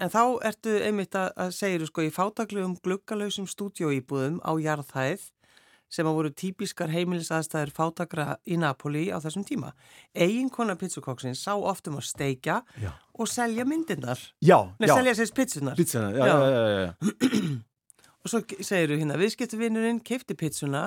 en 0.00 0.10
þá 0.12 0.20
ertu 0.48 0.74
einmitt 0.86 1.16
að, 1.18 1.32
að 1.36 1.50
segja 1.56 1.88
sko 1.90 2.04
í 2.06 2.12
fátaklegum 2.14 2.76
gluggalausum 2.84 3.48
stúdíóíbúðum 3.50 4.38
á 4.40 4.52
jarðhæð 4.64 5.26
sem 5.92 6.08
að 6.08 6.16
voru 6.18 6.30
típiskar 6.34 6.90
heimilisaðstæður 6.90 7.70
fátakra 7.76 8.24
í 8.48 8.56
Napoli 8.58 9.04
á 9.14 9.22
þessum 9.22 9.44
tíma. 9.46 9.68
Eiginkona 10.18 10.74
pizzukokksins 10.80 11.44
sá 11.46 11.52
oft 11.54 11.86
um 11.86 12.00
að 12.00 12.08
steikja 12.08 12.56
Já. 12.82 12.90
og 13.14 13.28
selja 13.30 13.62
myndirnar. 13.68 14.18
Já, 14.42 14.58
Nei, 14.80 14.88
já. 14.88 14.94
selja 14.98 15.14
sér 15.20 15.30
pitsunar. 15.36 15.76
Pizzana, 15.78 16.10
já, 16.16 16.26
Já. 16.26 16.36
já, 16.42 16.66
já. 16.82 17.62
Og 18.26 18.30
svo 18.32 18.40
segir 18.66 18.90
þú 18.90 18.96
hérna, 18.98 19.16
viðskiptuvinnurinn 19.20 20.00
keipti 20.02 20.34
pizzuna 20.34 20.80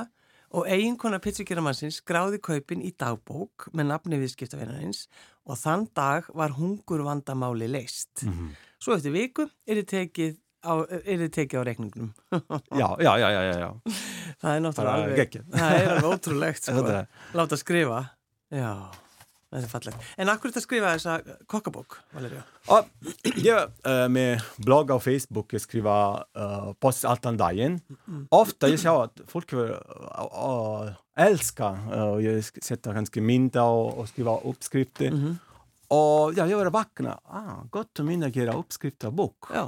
og 0.56 0.68
eiginkona 0.70 1.20
pizzugeramannsins 1.22 2.00
skráði 2.02 2.40
kaupin 2.42 2.82
í 2.86 2.92
dagbók 2.98 3.70
með 3.74 3.92
nafni 3.92 4.20
viðskiptavinnarins 4.22 5.04
og 5.50 5.60
þann 5.62 5.88
dag 5.98 6.30
var 6.34 6.56
hungur 6.58 7.04
vandamáli 7.06 7.70
leist. 7.70 8.26
Mhm. 8.26 8.54
Svo 8.80 8.96
eftir 8.96 9.14
viku 9.14 9.50
er 9.68 9.82
þið 9.82 9.90
tekið 9.94 10.38
á, 10.64 10.74
á 11.60 11.62
reikningnum. 11.68 12.14
Já, 12.72 12.88
já, 13.00 13.12
já, 13.20 13.30
já, 13.30 13.54
já, 13.60 13.70
það 14.40 14.56
er 14.56 14.64
náttúrulega 14.66 14.96
alveg, 15.04 15.38
það 15.52 15.76
er 15.76 15.92
alveg 15.94 16.10
ótrúlegt 16.14 16.64
sko, 16.70 16.84
láta 17.38 17.60
skrifa. 17.60 18.02
Já, 18.50 18.72
þetta 19.50 19.66
er 19.66 19.72
fallegt. 19.72 20.08
En 20.22 20.30
akkur 20.32 20.52
þetta 20.54 20.62
skrifa 20.64 20.94
þessa 20.96 21.18
kokkabók, 21.50 21.98
Valerja? 22.14 22.44
Og 22.70 22.90
jeg 23.42 23.66
uh, 23.90 24.06
med 24.14 24.44
blogg 24.66 24.92
og 24.94 25.02
Facebook 25.02 25.54
jeg 25.58 25.64
skriver 25.66 26.24
uh, 26.38 26.72
post 26.80 27.06
alt 27.10 27.24
den 27.26 27.38
dagen. 27.40 27.80
Ofte 28.36 28.70
jeg 28.70 28.80
ser 28.84 29.02
at 29.08 29.24
folk 29.32 29.54
uh, 29.58 29.74
uh, 30.30 30.92
elsker 31.20 31.80
uh, 31.90 32.18
Jeg 32.24 32.44
sk- 32.46 32.62
setter 32.64 32.94
ganske 32.98 33.22
mindre 33.26 33.66
og, 33.66 33.98
og 34.04 34.10
skriver 34.12 34.46
oppskrifter. 34.50 35.16
Og 35.90 36.36
ja, 36.38 36.46
jeg 36.46 36.58
vil 36.60 36.70
vakne. 36.70 37.16
Ah, 37.34 37.64
godt 37.74 38.04
å 38.04 38.06
minne 38.06 38.30
gjøre 38.30 38.54
oppskrifter 38.60 39.10
av 39.10 39.16
bok. 39.18 39.50
Já, 39.50 39.64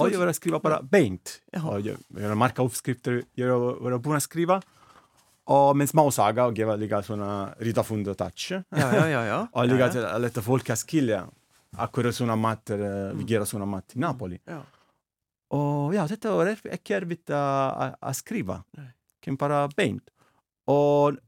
Og 0.00 0.10
jeg 0.12 0.20
vil 0.20 0.32
skrive 0.36 0.60
bare 0.64 0.78
beint. 0.84 1.42
Ja. 1.52 1.60
Og 1.68 1.84
jeg 1.84 1.98
vil 2.16 2.32
merke 2.40 2.64
oppskrifter 2.64 3.22
jeg 3.36 3.50
vil 3.52 3.76
begynne 3.84 4.16
å 4.16 4.24
skrive. 4.24 4.56
Og 4.60 4.85
med 5.78 5.86
småsaker 5.90 6.48
og 6.50 6.56
gjøre 6.58 6.74
litt 6.80 6.94
sånne 7.06 7.30
ridderfunde 7.62 8.14
touch. 8.18 8.48
já, 8.50 8.86
já, 8.94 9.04
já, 9.12 9.20
já. 9.28 9.40
Og 9.54 9.66
já, 9.66 9.70
litt 9.70 9.80
já. 9.84 9.88
til 9.94 10.06
å 10.08 10.18
lette 10.24 10.42
folk 10.42 10.70
å 10.74 10.76
skilje 10.80 11.20
akkurat 11.78 12.14
sånne 12.16 12.36
mat 12.40 12.70
uh, 12.74 13.12
vi 13.18 13.26
gjør 13.30 13.44
sånne 13.46 13.66
mat 13.68 13.94
i 13.94 14.00
Napoli. 14.02 14.40
Já. 14.48 14.62
Og 15.54 15.94
ja, 15.94 16.06
dette 16.10 16.32
var 16.34 16.50
ikke 16.50 16.96
erfitt 16.98 17.30
å, 17.30 17.38
å, 17.38 17.90
å 18.10 18.14
skrive. 18.18 18.58
Nei. 18.78 18.88
Kan 19.22 19.36
bare 19.38 19.60
beint. 19.76 20.10
Og 20.70 21.18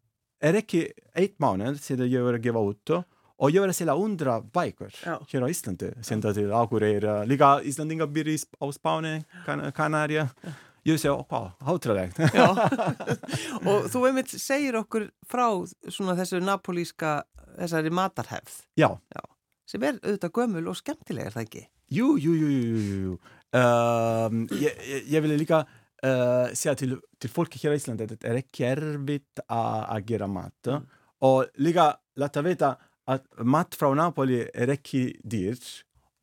er 0.43 0.59
ikke 0.59 0.89
ett 1.19 1.37
måned 1.43 1.79
siden 1.83 2.11
jeg 2.11 2.23
var 2.27 2.39
givet 2.43 2.75
ut, 2.75 2.93
og 3.39 3.55
jeg 3.55 3.63
var 3.63 3.71
selv 3.77 3.95
hundre 4.01 4.41
bøker 4.51 4.91
Ja. 5.07 5.19
her 5.31 5.47
i 5.47 5.51
Island. 5.53 5.85
Sendt 6.03 6.27
til 6.35 6.51
Akureyri. 6.51 7.21
Like 7.31 7.53
islendinger 7.71 8.11
bor 8.11 8.27
i 8.27 8.35
Sp- 8.35 8.59
av 8.61 8.73
Spania, 8.75 9.21
kan 9.47 9.63
Kanaria. 9.73 10.27
Jeg 10.89 11.01
ser, 11.03 11.17
wow, 11.29 11.51
hátrúlegt. 11.67 12.21
Já, 12.39 12.49
og 13.61 13.89
þú 13.93 14.05
einmitt 14.09 14.33
segir 14.33 14.79
okkur 14.81 15.09
frá 15.29 15.49
svona 15.93 16.17
þessu 16.17 16.41
napolíska, 16.41 17.19
þessari 17.59 17.93
matarhefð 17.93 18.63
ja. 18.81 18.95
sem 19.69 19.85
er 19.85 19.99
auðvitað 20.01 20.35
gömul 20.39 20.71
og 20.73 20.79
skemmtileg, 20.79 21.29
er 21.29 21.37
það 21.37 21.49
ekki? 21.49 21.65
Jo, 21.93 22.15
jo, 22.21 22.33
jo. 22.37 23.19
Ehm, 23.57 24.45
jeg, 24.53 24.75
jeg, 24.85 25.05
jeg 25.09 25.25
ville 25.25 25.39
like 25.41 25.61
uh, 26.05 26.49
si 26.57 26.75
til, 26.81 26.99
til 27.21 27.33
folk 27.33 27.55
her 27.63 27.73
i 27.73 27.81
Island 27.81 28.05
at 28.05 28.13
det 28.17 28.29
er 28.29 28.41
ikke 28.43 28.73
erfitt 28.75 29.43
å 29.49 29.99
gjøre 30.05 30.29
mat. 30.31 30.73
Og 31.25 31.61
like 31.65 31.89
la 32.19 32.31
deg 32.35 32.47
vite 32.47 32.75
at 33.09 33.25
mat 33.41 33.77
fra 33.79 33.91
Napoli 33.97 34.43
er 34.53 34.75
ikke 34.75 35.11
dyrt. 35.25 35.69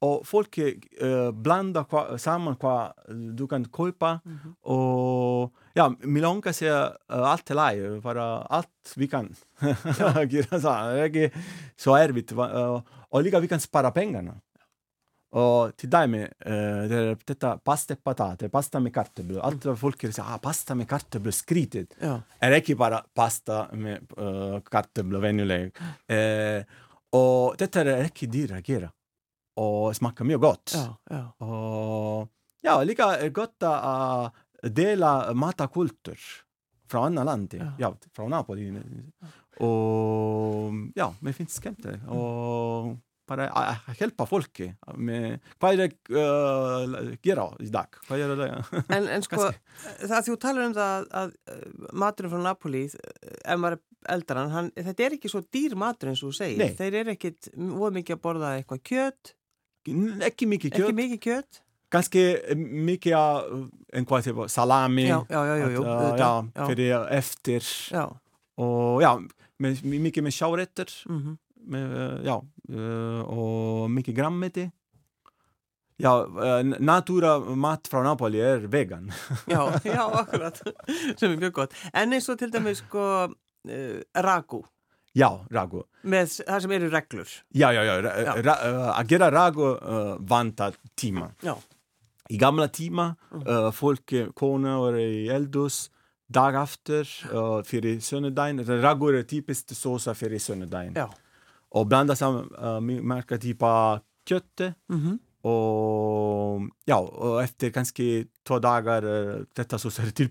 Og 0.03 0.25
folk 0.27 0.57
uh, 0.59 1.31
blander 1.31 1.85
hva, 1.89 2.17
sammen 2.21 2.57
hva 2.59 2.91
du 3.07 3.45
kan 3.51 3.63
kjøpe. 3.63 4.11
Og 4.71 5.77
ja, 5.77 5.87
Milonga 6.03 6.53
sier 6.55 6.97
uh, 7.07 7.27
alt 7.31 7.45
til 7.47 7.61
deg, 7.61 7.85
bare 8.03 8.25
alt 8.59 8.95
vi 8.99 9.07
kan. 9.11 9.31
gjøre 9.63 10.59
sånn. 10.59 10.91
Det 10.91 11.05
er 11.05 11.11
ikke 11.11 11.45
så 11.87 11.95
erfitt. 11.99 12.35
Uh, 12.35 12.81
og 13.11 13.23
like 13.23 13.41
vi 13.45 13.51
kan 13.51 13.63
spare 13.63 13.93
pengene. 13.95 14.35
Og 15.35 15.73
til 15.75 15.91
deg 15.91 16.07
med 16.11 16.31
uh, 16.47 16.85
det 16.87 16.99
er 16.99 17.09
dette 17.27 17.51
pasta 17.65 17.95
e 17.95 17.99
patate, 17.99 18.49
pasta 18.51 18.79
med 18.79 18.93
kartebler. 18.95 19.41
Alt 19.43 19.67
folk 19.79 20.05
sier 20.05 20.23
ah, 20.23 20.37
pasta 20.43 20.77
med 20.79 20.87
kartebler, 20.87 21.35
skrytet. 21.35 21.97
Já, 21.99 22.21
Er 22.39 22.55
ikke 22.61 22.77
bare 22.79 23.01
pasta 23.15 23.65
med 23.75 24.05
uh, 24.15 24.61
kartebler, 24.63 25.23
vennlig. 25.23 25.59
Eh, 26.07 26.63
og 27.15 27.57
dette 27.59 27.83
er 27.83 28.07
ikke 28.07 28.31
dyrt 28.31 28.55
å 28.55 28.61
gjøre. 28.63 28.91
Og 29.61 29.93
smaker 29.95 30.27
mye 30.27 30.39
godt. 30.41 30.75
já, 30.75 30.87
já, 31.11 31.21
Og 31.45 32.27
ja, 32.65 32.79
like 32.83 33.05
er 33.21 33.29
godt 33.31 33.63
å 33.63 34.31
dele 34.73 35.11
matakultur 35.37 36.19
fra 36.89 37.05
andre 37.07 37.23
land. 37.23 37.53
Ja. 37.53 37.71
Ja, 37.79 37.91
fra 38.13 38.27
Napoli. 38.27 38.67
Og 39.63 40.91
ja, 40.97 41.11
finnes 41.31 41.55
skemmelig. 41.55 41.99
Og 42.11 42.95
bare 43.25 43.47
uh, 43.49 43.87
hjelpe 43.97 44.27
folk 44.29 44.59
med 45.01 45.39
Hva 45.57 45.71
er 45.73 45.79
det 45.79 45.87
uh, 46.13 47.15
gjør 47.25 47.55
i 47.63 47.71
dag? 47.73 47.97
Hva 48.05 48.19
gjør 48.19 48.35
det? 48.37 48.49
En, 48.93 49.07
en 49.15 49.23
sko, 49.25 49.47
það 50.03 50.17
að 50.19 50.27
þú 50.27 50.35
talar 50.43 50.67
um 50.67 50.75
það 50.75 51.07
að, 51.21 51.33
maturinn 52.05 52.33
frá 52.35 52.43
Napoli, 52.45 52.83
ef 52.85 53.61
maður 53.61 53.81
eldar 54.13 54.41
hann, 54.53 54.69
þetta 54.77 55.07
er 55.07 55.17
ekki 55.17 55.31
svo 55.31 55.41
dýr 55.53 55.73
matur 55.79 56.11
eins 56.11 56.21
og 56.21 56.29
þú 56.29 56.37
segir. 56.37 56.61
Nei. 56.61 56.77
Þeir 56.77 56.99
eru 57.01 57.15
ekkit, 57.15 57.49
voru 57.55 57.95
mikið 57.97 58.17
að 58.17 58.23
borða 58.27 58.53
eitthvað 58.59 58.83
kjöt, 58.91 59.33
Ekki 59.85 60.47
mikið 60.49 60.71
ekki 60.71 60.81
kjøtt. 60.81 60.95
mikið 60.95 61.19
kjöt. 61.25 61.61
Ganske 61.93 62.21
mye 62.57 63.15
av 63.15 63.69
en 63.93 64.05
hva 64.05 64.17
heter 64.19 64.33
det, 64.33 64.49
salami. 64.51 65.05
Já, 65.07 65.19
já, 65.29 65.41
já, 65.45 65.55
já, 65.69 65.81
at, 65.85 66.19
já, 66.19 66.31
já. 66.55 66.67
fyrir 66.67 66.95
eftir. 67.11 67.63
Já, 67.91 68.05
Og 68.57 69.01
ja, 69.01 69.17
med, 69.59 69.83
mye 69.83 70.21
med 70.21 70.33
sjáretter. 70.33 70.89
mhm. 71.09 71.37
Med, 71.67 71.85
uh, 71.97 72.25
ja, 72.25 72.35
uh, 72.69 73.21
og 73.25 73.89
mye 73.91 74.13
grammeti. 74.13 74.67
Ja, 75.99 76.11
uh, 76.27 76.61
natura 76.79 77.39
mat 77.39 77.87
fra 77.87 78.03
Napoli 78.03 78.39
er 78.39 78.67
vegan. 78.67 79.11
já, 79.47 79.79
já, 79.83 80.03
akkurat, 80.19 80.61
sem 81.17 81.31
er 81.31 81.37
mjög 81.37 81.53
gott. 81.53 81.73
En 81.93 82.13
eins 82.13 82.29
og 82.29 82.37
til 82.39 82.51
dæmis 82.53 82.83
sko 82.83 83.05
uh, 83.25 83.99
ragu, 84.15 84.61
ja, 85.15 85.29
ragu. 85.51 85.83
með 86.03 86.33
það 86.45 86.61
sem 86.65 86.71
eru 86.77 86.89
reglur. 86.91 87.31
Ja, 87.55 87.71
ja, 87.73 87.83
ja. 87.87 87.95
Ra, 88.03 88.13
Ja. 88.25 88.33
Ra, 88.45 88.55
uh, 88.67 88.99
å 88.99 89.03
gjøre 89.07 89.31
ragu 89.33 89.65
uh, 89.73 90.15
vantar 90.19 90.75
timer. 90.95 91.31
Já, 91.43 91.55
I 92.29 92.37
gamla 92.41 92.67
timer, 92.73 93.13
uh, 93.31 93.71
folk, 93.71 94.11
koner 94.35 94.79
var 94.81 94.95
i 94.99 95.27
eldhus, 95.29 95.89
dag 96.27 96.55
efter, 96.57 97.05
uh, 97.31 97.61
fyrir 97.63 97.99
søndagen. 98.01 98.63
Ragu 98.81 99.11
er 99.13 99.23
typisk 99.29 99.69
såsa 99.77 100.13
fyrir 100.17 100.39
søndagen. 100.41 100.93
já, 100.97 101.07
Og 101.75 101.87
blanda 101.89 102.15
sammen 102.15 102.47
uh, 102.57 102.79
merka 102.81 103.37
typer 103.37 104.01
kjøttet. 104.25 104.75
mhm, 104.89 105.19
Og 105.45 106.63
ja, 106.87 106.97
og 106.97 107.43
efter 107.43 107.69
kanskje 107.69 108.25
to 108.45 108.57
dager 108.59 109.05
uh, 109.05 109.43
dette 109.55 109.77
så 109.77 109.91
ser 109.93 110.09
til 110.17 110.29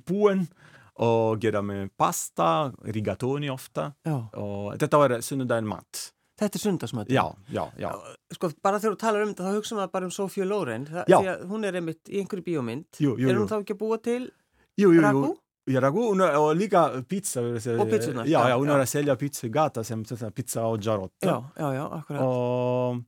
gjøre 1.42 1.62
med 1.64 1.90
pasta, 1.98 2.72
rigatoni 2.85 3.50
ofte. 3.50 3.92
já. 4.07 4.18
Og 4.38 4.78
dette 4.78 4.96
var 4.96 5.09
søndagen 5.20 5.66
mat. 5.66 6.11
Þetta 6.35 6.59
er 6.59 6.62
sundarsmöld. 6.64 7.11
Ja, 7.14 7.28
ja, 7.48 7.68
ja. 7.78 7.92
Sko, 8.35 8.48
bara 8.62 8.78
þegar 8.83 8.96
þú 8.96 8.98
talar 8.98 9.22
um 9.22 9.28
þetta, 9.35 9.44
þá 9.46 9.54
hugsa 9.54 9.76
maður 9.78 9.90
bara 9.92 10.04
um 10.09 10.11
Sofía 10.11 10.44
Loren. 10.46 10.87
Það, 10.87 11.04
Já. 11.07 11.18
því 11.20 11.28
að 11.30 11.44
hún 11.46 11.64
er 11.68 11.76
einmitt 11.78 12.11
í 12.11 12.18
einhverju 12.18 12.42
bíómynd. 12.48 12.87
Jo, 12.98 13.12
jo, 13.16 13.28
Er 13.28 13.35
jo. 13.35 13.40
hún 13.44 13.48
þá 13.52 13.61
ekki 13.61 13.74
að 13.76 13.78
búa 13.78 13.98
til 14.02 14.30
jo, 14.76 14.90
jo. 14.90 15.00
ragu? 15.00 15.37
Ja, 15.70 15.80
ragu, 15.80 16.02
er, 16.20 16.35
og 16.37 16.57
like 16.59 16.83
pizza. 17.09 17.40
Og 17.40 17.87
pizzaene, 17.88 18.26
Ja, 18.26 18.40
ja, 18.42 18.48
ja, 18.48 18.57
hun 18.59 18.66
ja. 18.66 18.74
har 18.76 18.85
selger 18.85 19.16
pizza 19.16 19.46
i 19.46 19.50
gata, 19.50 19.85
som 19.85 20.02
pizza 20.35 20.66
og 20.66 20.83
jarot. 20.83 21.12
Já, 21.22 21.38
já, 21.57 21.70
já, 21.72 21.85
akkurat. 22.00 22.20
Og 22.20 23.04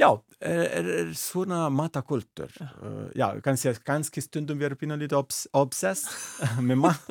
ja, 0.00 0.10
er, 0.40 0.62
er, 0.80 0.90
er 1.02 1.10
sånne 1.18 1.66
matakultur. 1.74 2.52
Uh, 2.80 3.08
ja, 3.18 3.30
kan 3.44 3.58
si 3.60 3.68
at 3.70 3.82
ganske 3.84 4.22
stundom 4.24 4.58
vi 4.60 4.66
er 4.68 4.76
pinlig 4.80 5.04
litt 5.04 5.16
obs 5.16 5.44
obsess 5.52 6.06
med 6.66 6.80
mat. 6.80 7.10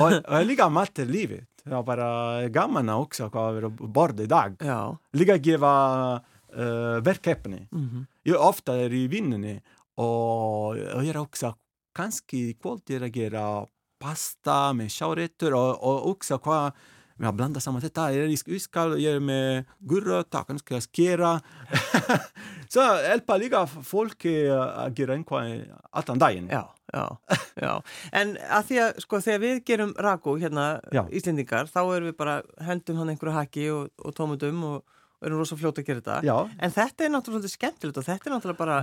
og, 0.00 0.08
og 0.08 0.38
jeg 0.38 0.48
liker 0.48 0.72
mat 0.72 0.94
til 0.96 1.12
livet. 1.12 1.44
Det 1.64 1.72
er 1.72 1.84
bare 1.86 2.48
gammel 2.52 2.90
også 2.92 3.30
hva 3.32 3.46
vi 3.56 3.68
bordet 3.88 4.26
i 4.26 4.30
dag. 4.32 4.56
Já, 4.60 4.80
Liker 5.16 5.38
å 5.38 5.44
give 5.44 5.70
uh, 6.56 6.98
verkeppene. 7.04 7.66
mhm, 7.70 8.06
Jag 8.22 8.40
ofta 8.40 8.76
är 8.76 8.92
i 8.92 9.06
vinnene 9.08 9.60
och 9.96 10.78
jag 10.78 11.04
gör 11.04 11.16
också 11.16 11.54
ganska 11.96 12.36
kvalitet 12.62 13.04
att 13.04 13.16
göra 13.16 13.66
pasta 14.00 14.72
med 14.72 14.92
sjárätter 14.92 15.54
och, 15.54 15.82
och 15.82 16.10
också 16.10 16.38
vad 17.16 17.26
ja, 17.26 17.32
blanda 17.32 17.60
samman 17.60 17.82
detta, 17.82 18.12
iskall, 18.12 19.00
jag 19.02 19.14
är 19.14 19.20
med 19.20 19.64
gurra, 19.78 20.22
ta 20.22 20.44
kanske 20.44 20.80
skera. 20.80 21.40
så 22.68 22.80
hjälpa 22.80 23.36
lika 23.36 23.66
folk 23.66 24.24
að 24.24 24.98
gera 24.98 25.14
einhvað 25.14 25.68
allan 25.90 26.18
daginn. 26.18 26.48
Já, 26.50 26.64
já, 26.92 27.04
já. 27.54 27.74
En 28.12 28.34
að 28.50 28.66
því 28.70 28.80
að, 28.82 28.98
sko, 29.06 29.20
þegar 29.22 29.44
við 29.44 29.62
gerum 29.70 29.94
ragu 29.98 30.34
hérna, 30.42 30.66
Já. 30.90 31.04
Íslendingar, 31.10 31.70
þá 31.70 31.80
erum 31.84 32.10
við 32.10 32.16
bara, 32.18 32.40
hendum 32.66 32.98
hann 32.98 33.14
einhverju 33.14 33.36
haki 33.38 33.68
og, 33.70 33.94
og 34.02 34.16
tómutum 34.18 34.66
og, 34.72 34.82
og 35.24 35.30
erum 35.30 35.40
rosa 35.40 35.56
fljóta 35.56 35.80
að 35.80 35.86
gera 35.88 36.02
þetta. 36.04 36.16
Já. 36.28 36.36
En 36.60 36.70
þetta 36.74 37.04
er 37.06 37.12
náttúrulega 37.14 37.48
skemmtilegt 37.54 37.96
og 38.02 38.04
þetta 38.04 38.28
er 38.28 38.34
náttúrulega 38.34 38.58
bara, 38.60 38.76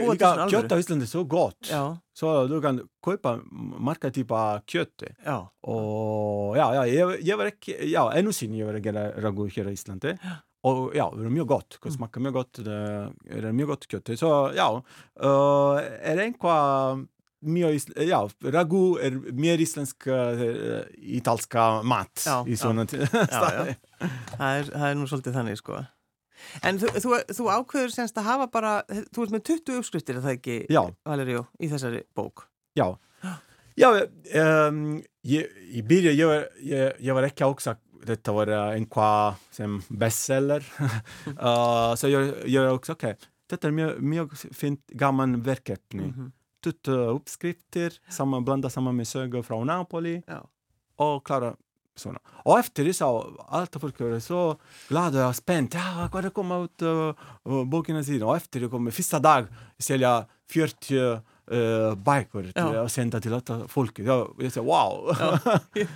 til 0.00 0.16
Lika 0.16 0.30
svona 0.32 0.46
alvöru. 0.46 0.54
kjött 0.56 0.72
á 0.72 0.76
Íslandi 0.80 1.04
er 1.04 1.12
så 1.12 1.24
gott. 1.28 1.60
já, 1.68 1.82
Så 2.16 2.48
du 2.48 2.60
kan 2.64 2.80
kaupa 3.04 3.34
marga 3.78 4.10
typa 4.10 4.62
kjött. 4.66 5.04
já, 5.26 5.36
Og 5.68 6.56
ja, 6.56 6.72
ja, 6.74 6.82
ég, 6.88 7.20
ég 7.28 7.36
var 7.36 7.46
ekki, 7.52 7.76
já, 7.92 8.02
ennu 8.16 8.32
sinni 8.32 8.62
ég 8.62 8.66
var 8.66 8.80
að 8.80 8.88
gera 8.88 9.12
ragu 9.20 9.46
hér 9.52 9.68
á 9.68 9.72
Íslandi. 9.76 10.16
Og 10.64 10.94
já, 10.96 11.04
það 11.12 11.26
er 11.28 11.30
mjög 11.36 11.46
gott, 11.52 11.76
það 11.78 11.94
smakka 11.94 12.20
mjög 12.24 12.32
gott, 12.32 12.58
það 12.64 13.12
er 13.30 13.52
mjög 13.52 13.66
gott 13.74 13.86
kjötti. 13.86 14.16
Så 14.18 14.32
já, 14.56 14.66
uh, 15.22 15.78
er 16.02 16.18
einhvað 16.24 17.06
ísl- 17.46 17.94
já, 18.08 18.18
ragu 18.50 18.98
er 19.02 19.18
mér 19.34 19.60
íslensk 19.62 20.08
uh, 20.10 20.84
ítalska 20.98 21.82
mat 21.86 22.24
Já, 22.24 22.42
í 22.46 22.56
svona 22.58 22.86
já. 22.90 23.06
Það 24.38 24.50
er, 24.58 24.68
það 24.72 24.88
er 24.90 24.98
nú 24.98 25.06
svolítið 25.10 25.38
þannig, 25.38 25.58
sko. 25.58 25.80
En 26.62 26.78
þú, 26.78 26.92
þú, 27.02 27.14
þú 27.34 27.48
ákveður 27.50 27.94
semst 27.94 28.18
að 28.20 28.28
hafa 28.30 28.46
bara, 28.52 28.72
þú 29.10 29.24
ert 29.24 29.34
með 29.34 29.44
20 29.50 29.80
uppskriftir, 29.80 30.18
er 30.18 30.24
það 30.26 30.36
ekki, 30.36 30.58
Já. 30.70 30.82
Valeríu, 31.06 31.42
í 31.58 31.70
þessari 31.70 32.04
bók? 32.14 32.46
Já. 32.78 32.86
Já, 33.78 33.88
um, 34.42 34.78
ég, 35.26 35.50
í 35.74 35.82
byrja, 35.86 36.14
ég 36.14 36.30
var, 36.30 36.46
ég, 36.62 36.96
ég 37.06 37.14
var 37.18 37.26
ekki 37.28 37.46
hugsa 37.46 37.76
þetta 38.08 38.34
var 38.36 38.50
einhvað 38.72 39.42
sem 39.54 39.76
bestseller. 40.00 40.64
uh, 41.36 41.92
så 41.98 42.10
ég, 42.10 42.32
var 42.58 42.72
hugsa, 42.74 42.96
ok, 42.96 43.28
þetta 43.50 43.68
er 43.70 43.76
mjög, 43.76 44.00
mjög 44.14 44.34
fint 44.56 44.82
gaman 44.98 45.38
verkefni. 45.46 46.08
Mhm. 46.10 46.32
20 46.64 46.90
uppskrifter, 46.90 47.92
samman, 48.10 48.44
blanda 48.44 48.70
samman 48.70 48.96
med 48.96 49.08
sögor 49.08 49.42
från 49.42 49.66
Napoli 49.66 50.22
Já. 50.26 50.46
och 50.96 51.26
klara 51.26 51.54
såna. 51.96 52.18
Och 52.44 52.58
efter 52.58 52.84
det 52.84 52.94
så, 52.94 53.36
allt 53.48 53.76
folk 53.80 54.00
var 54.00 54.20
så 54.20 54.56
glada 54.88 55.28
och 55.28 55.36
spänt. 55.36 55.74
Ja, 55.74 56.08
vad 56.12 56.24
det 56.24 56.30
kommer 56.30 56.64
ut 56.64 56.82
uh, 56.82 57.14
uh, 57.48 57.64
boken 57.64 58.04
sidan. 58.04 58.28
Och 58.28 58.36
efter 58.36 58.60
det 58.60 58.68
kommer 58.68 58.90
första 58.90 59.18
dag 59.18 59.46
sälja 59.78 60.24
40 60.50 60.94
uh, 60.96 61.94
bikar 61.94 62.52
Ja. 62.54 62.80
och 62.82 62.90
sända 62.90 63.20
till 63.20 63.32
alla 63.34 63.68
folket. 63.68 64.06
Jag, 64.06 64.34
jag 64.38 64.52
sa 64.52 64.62
wow! 64.62 65.16
Já. 65.20 65.58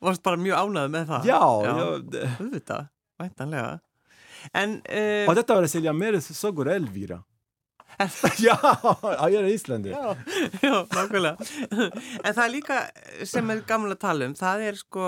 Varst 0.00 0.22
bara 0.22 0.36
mjög 0.36 0.58
ánægð 0.58 0.90
með 0.92 1.06
það? 1.08 1.22
Ja, 1.26 1.62
Já. 1.64 1.78
ja. 1.80 1.98
det- 2.12 2.28
Auðvitað, 2.40 2.86
væntanlega. 3.18 3.78
En, 4.52 4.70
uh, 4.70 5.28
och 5.28 5.34
detta 5.34 5.54
var 5.54 5.62
att 5.62 5.70
sälja 5.70 5.92
mer 5.92 6.20
sagor 6.20 6.68
Elvira. 6.70 7.22
ja, 8.38 8.56
jag 9.02 9.34
är 9.34 9.44
i 9.44 9.52
Island. 9.54 9.86
já, 9.86 10.16
já, 10.62 10.86
nákvæmlega. 10.92 11.36
En 12.24 12.34
það 12.34 12.44
er 12.44 12.50
líka 12.52 12.80
sem 13.24 13.50
er 13.50 13.62
gamla 13.68 13.94
að 13.96 14.02
tala 14.04 14.28
um, 14.28 14.34
það 14.36 14.66
er 14.68 14.80
sko, 14.80 15.06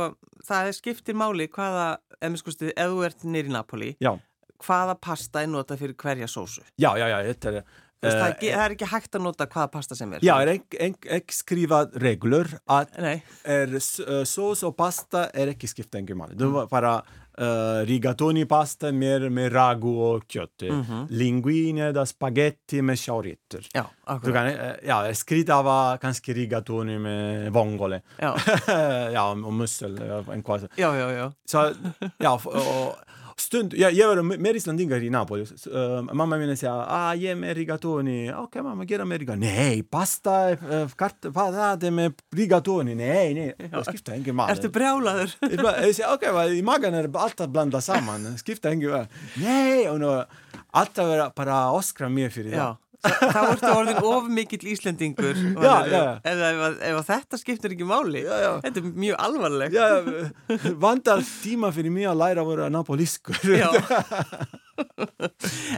það 0.49 0.71
er 0.71 0.79
skiptir 0.79 1.15
máli 1.19 1.49
hvaða, 1.53 1.99
ef 2.21 2.33
ef 2.33 2.89
þú 2.89 3.05
ert 3.07 3.25
nýr 3.25 3.51
í 3.51 3.53
Napoli, 3.53 3.91
Ja, 4.01 4.17
hvaða 4.65 4.97
pasta 5.01 5.43
er 5.43 5.53
notað 5.53 5.79
fyrir 5.85 5.95
hverja 6.01 6.27
sósu. 6.27 6.63
ja, 6.77 6.97
ja, 6.99 7.09
ja 7.09 7.23
detta 7.23 7.49
är 7.49 7.63
Þú 7.99 8.07
veist, 8.07 8.17
það, 8.19 8.23
er 8.23 8.29
eh, 8.31 8.35
ekki, 8.37 8.51
það 8.55 8.65
er 8.65 8.75
ekki 8.77 8.87
hægt 8.93 9.17
að 9.19 9.23
nota 9.25 9.47
hvaða 9.51 9.71
pasta 9.73 9.97
sem 9.99 10.13
er. 10.15 10.21
Ja, 10.23 10.37
er 10.45 10.53
ekki, 10.55 10.79
ekki, 10.89 11.09
ekki 11.19 11.35
skrifa 11.35 11.81
reglur 11.99 12.47
að 12.71 12.93
Nei, 13.03 13.17
er 13.45 13.73
s- 13.81 13.99
uh, 14.05 14.21
sås 14.25 14.63
og 14.69 14.77
pasta 14.79 15.25
er 15.35 15.51
ekki 15.55 15.67
skipta 15.67 15.99
engu 15.99 16.15
máli. 16.15 16.37
Du 16.39 16.47
var 16.55 16.69
bara 16.71 16.93
uh, 17.03 17.83
rigatoni 17.89 18.45
pasta 18.47 18.93
mer 18.95 19.27
med 19.35 19.51
ragu 19.53 19.91
og 20.13 20.29
kjött. 20.31 20.69
Linguine 21.11 21.91
da 21.93 22.05
spaghetti 22.07 22.83
med 22.83 22.99
choritter. 22.99 23.67
já, 23.75 23.83
Du 23.83 24.13
akkurat. 24.15 24.35
kan, 24.35 24.47
eh, 24.47 24.77
ja, 24.87 25.15
skritava 25.15 25.99
kanske 25.99 26.33
rigatoni 26.35 26.99
med 26.99 27.51
vongole. 27.53 28.01
Já, 28.19 28.35
ja, 29.13 29.31
och 29.31 29.53
mussel. 29.53 29.99
ja, 29.99 30.23
En 30.33 30.43
kvart. 30.43 30.71
já, 30.77 30.95
já, 30.97 31.11
já. 31.13 31.33
Så, 31.45 31.73
ja, 32.19 32.35
f- 32.37 32.47
och 32.47 32.95
stund, 33.41 33.75
ja, 33.75 33.91
jag 33.91 34.17
var 34.17 34.23
mer 34.23 34.55
islandingar 34.55 35.03
i 35.03 35.11
Napoli. 35.11 35.43
S- 35.43 35.67
eh, 35.67 36.03
mamma 36.03 36.37
min 36.37 36.57
sa, 36.57 36.87
ah, 36.89 37.15
mig 37.35 37.55
rigatoni. 37.55 38.33
Okej, 38.37 38.63
mamma, 38.63 38.85
ge 38.85 39.05
mig 39.05 39.19
rigatoni. 39.19 39.47
Nej, 39.47 39.83
pasta, 39.83 40.51
uh, 40.51 40.89
kart, 40.97 41.21
patate 41.35 41.91
med 41.91 42.13
rigatoni. 42.37 42.95
Nej, 42.95 43.35
nej. 43.35 43.71
Jag 43.73 43.85
skiftar 43.87 44.15
ingen 44.15 44.35
mat. 44.35 44.51
Ertu 44.51 44.69
brjálaður? 44.69 45.31
Jag 45.41 45.57
bara- 45.63 45.87
jag 45.87 45.95
säger, 45.95 46.15
okej, 46.15 46.31
okay, 46.31 46.59
i 46.59 46.63
magen 46.63 46.95
är 46.95 47.09
det 47.09 47.19
allt 47.19 47.41
att 47.41 47.51
blanda 47.51 47.81
samman. 47.81 48.39
Skifta 48.39 48.73
ingen 48.73 48.91
mat. 48.91 49.09
Nej, 49.37 49.91
och 49.91 50.01
nu, 50.01 50.25
allt 50.71 50.99
var 50.99 51.33
bara 51.37 51.73
Oscar 51.73 52.09
mer 52.09 52.31
för 52.31 52.41
det. 52.43 52.49
Já, 52.51 52.57
Þa- 52.65 52.77
þá 53.05 53.41
ertu 53.53 53.71
orðin 53.71 54.01
of 54.03 54.29
mikill 54.33 54.65
Íslendingur 54.73 55.37
Já, 55.39 55.75
já, 55.87 55.93
já. 55.93 56.13
Ef, 56.25 56.43
ef, 56.49 56.79
ef 56.89 57.11
þetta 57.13 57.39
skiptir 57.41 57.75
ekki 57.77 57.87
máli 57.89 58.25
Já, 58.25 58.35
já. 58.43 58.51
Þetta 58.65 58.83
er 58.83 58.89
mjög 59.05 59.21
alvarlegt 59.29 59.77
Ja, 59.79 59.89
vantar 60.83 61.23
tíma 61.43 61.71
fyrir 61.75 61.95
mig 61.95 62.09
að 62.11 62.19
læra 62.23 62.43
að 62.45 62.51
vera 62.55 62.71
napoliskur. 62.75 63.39
Já. 63.55 63.71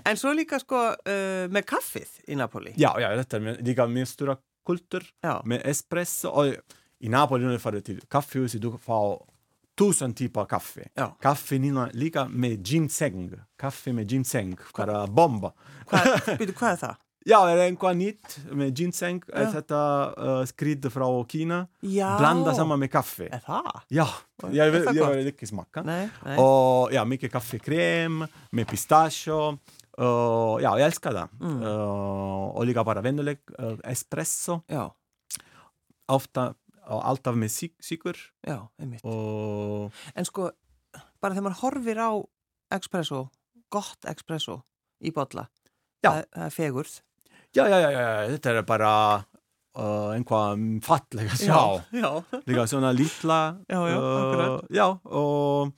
En 0.05 0.17
svo 0.21 0.33
líka 0.37 0.59
sko 0.61 0.79
uh, 0.93 1.47
með 1.53 1.65
kaffið 1.71 2.11
í 2.29 2.37
Napoli 2.37 2.75
detta 2.77 3.37
är 3.39 3.41
med- 3.41 3.63
lika 3.65 3.87
med 3.89 4.09
stora 4.09 4.37
kultur 4.67 5.05
Já. 5.25 5.41
med 5.45 5.63
espresso. 5.65 6.29
Och 6.29 6.47
I 7.01 7.09
Napoli 7.09 7.45
när 7.45 7.53
du 7.53 7.59
far 7.59 7.81
till 7.81 8.01
kaffehuset 8.09 8.61
du 8.61 8.79
får 8.79 9.23
tusen 9.79 10.15
kaffe. 10.49 10.89
Ja. 10.95 11.17
Kaffe 11.21 11.59
Nina, 11.59 11.89
lika 11.93 12.29
med 12.29 12.67
ginseng. 12.67 13.33
Kaffe 13.59 13.93
med 13.93 14.07
ginseng, 14.11 14.57
bara 14.77 15.07
bomba. 15.07 15.53
Hvað, 15.87 16.37
byrju, 16.39 16.53
hvað 16.53 16.73
er 16.73 16.77
það? 16.77 16.97
Ja, 17.25 17.51
är 17.51 17.57
det 17.57 17.65
en 17.65 17.77
nytt 17.99 18.39
med 18.51 18.79
ginseng, 18.79 19.23
Ja. 19.29 19.53
detta 19.53 20.15
uh, 20.41 20.45
skrid 20.47 20.93
från 20.93 21.29
Kina. 21.29 21.67
Já 21.81 22.19
Blanda 22.19 22.55
samman 22.55 22.79
med 22.79 22.91
kaffe. 22.93 23.29
Er 23.29 23.41
það? 23.47 23.81
Gott? 23.89 24.09
jag 24.55 24.71
vill 24.71 25.27
inte 25.27 25.47
smaka. 25.47 25.83
Nei, 25.83 26.09
nei 26.25 26.39
Och 26.39 26.93
ja, 26.93 27.05
mycket 27.05 27.33
kaffekräm 27.33 28.27
med 28.51 28.69
pistachio. 28.69 29.59
Uh, 30.01 30.63
ja, 30.63 30.79
jag 30.79 30.81
älskar 30.81 31.13
det. 31.13 31.29
Mm. 31.41 31.63
Uh, 31.63 32.49
och 32.57 32.67
lika 32.67 32.85
bara 32.85 33.01
vänlig 33.01 33.39
uh, 33.59 33.79
espresso. 33.85 34.61
Já, 34.67 34.95
Ofta, 36.13 36.55
och 36.87 37.09
allt 37.09 37.27
av 37.27 37.37
med 37.37 37.51
sy- 37.51 37.77
sykur. 37.81 38.17
já, 38.47 38.69
einmitt 38.79 39.05
Och 39.05 39.93
En 40.15 40.25
sko, 40.25 40.51
bara 41.23 41.35
þegar 41.35 41.43
maður 41.43 41.61
horfir 41.63 41.99
á 42.01 42.11
espresso, 42.75 43.29
gott 43.71 44.05
espresso 44.09 44.63
í 45.05 45.13
bolla 45.13 45.47
Já. 46.03 46.11
það, 46.11 46.25
það 46.35 46.45
er 46.47 46.51
fegurð 46.51 47.01
ja, 47.57 47.69
ja, 47.69 47.79
ja, 47.81 47.91
ja, 47.91 48.29
det 48.29 48.47
är 48.47 48.63
bara 48.63 49.25
uh, 49.79 50.11
einhvað 50.15 50.83
fallega 50.83 51.37
sjá. 51.37 51.83
já 51.91 52.23
Líka 52.47 52.67
svona 52.67 52.93
lítla. 52.93 53.57
Já, 53.69 53.89
já, 53.89 53.97
akkurat. 53.97 54.65
Já, 54.71 54.99
og 55.05 55.73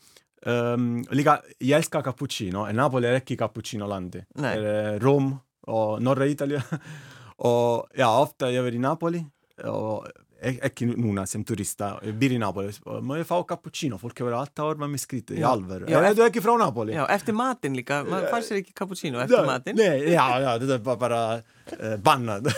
um, 0.46 1.04
líka, 1.11 1.40
ég 1.61 1.76
elskar 1.76 2.02
cappuccino. 2.02 2.66
En 2.68 2.76
Napoli 2.76 3.08
er 3.08 3.20
ekki 3.20 3.37
cappuccino 3.37 3.87
landi. 3.87 4.22
Nei. 4.37 4.56
Er 4.56 5.00
Róm 5.00 5.32
og 5.68 6.02
norra 6.02 6.26
Ítalja. 6.26 6.62
og 7.48 7.88
já, 7.96 8.08
ofta 8.08 8.50
ég 8.52 8.64
verið 8.64 8.80
í 8.80 8.87
Napoli 8.87 9.24
og 9.68 10.06
ek 10.08 10.21
ekki 10.42 10.88
núna 10.90 11.22
sem 11.31 11.44
turista. 11.46 11.92
Býr 12.02 12.35
í 12.37 12.38
Napoli. 12.42 12.72
og 12.87 13.05
Má 13.07 13.14
ég 13.20 13.26
fá 13.28 13.37
cappuccino? 13.46 13.98
Fólk 14.00 14.18
hefur 14.18 14.35
alltaf 14.35 14.72
orðað 14.72 14.90
með 14.92 15.02
skrítið 15.05 15.38
í 15.38 15.42
Já. 15.42 15.48
alvöru. 15.52 15.88
Já, 15.90 15.98
Er 16.02 16.16
þú 16.18 16.24
ekki 16.26 16.42
frá 16.42 16.52
Napoli? 16.59 16.96
Já, 16.96 17.05
eftir 17.14 17.37
matinn 17.38 17.76
líka, 17.78 18.02
maður 18.09 18.28
fær 18.33 18.46
sér 18.48 18.61
ekki 18.62 18.74
cappuccino 18.74 19.22
eftir 19.22 19.46
matinn 19.46 19.78
Nei, 19.78 20.11
já, 20.12 20.24
já, 20.42 20.50
þetta 20.59 20.74
er 20.78 20.85
bara, 20.88 20.98
bara 21.05 21.22
uh, 21.38 21.96
bannað. 22.02 22.50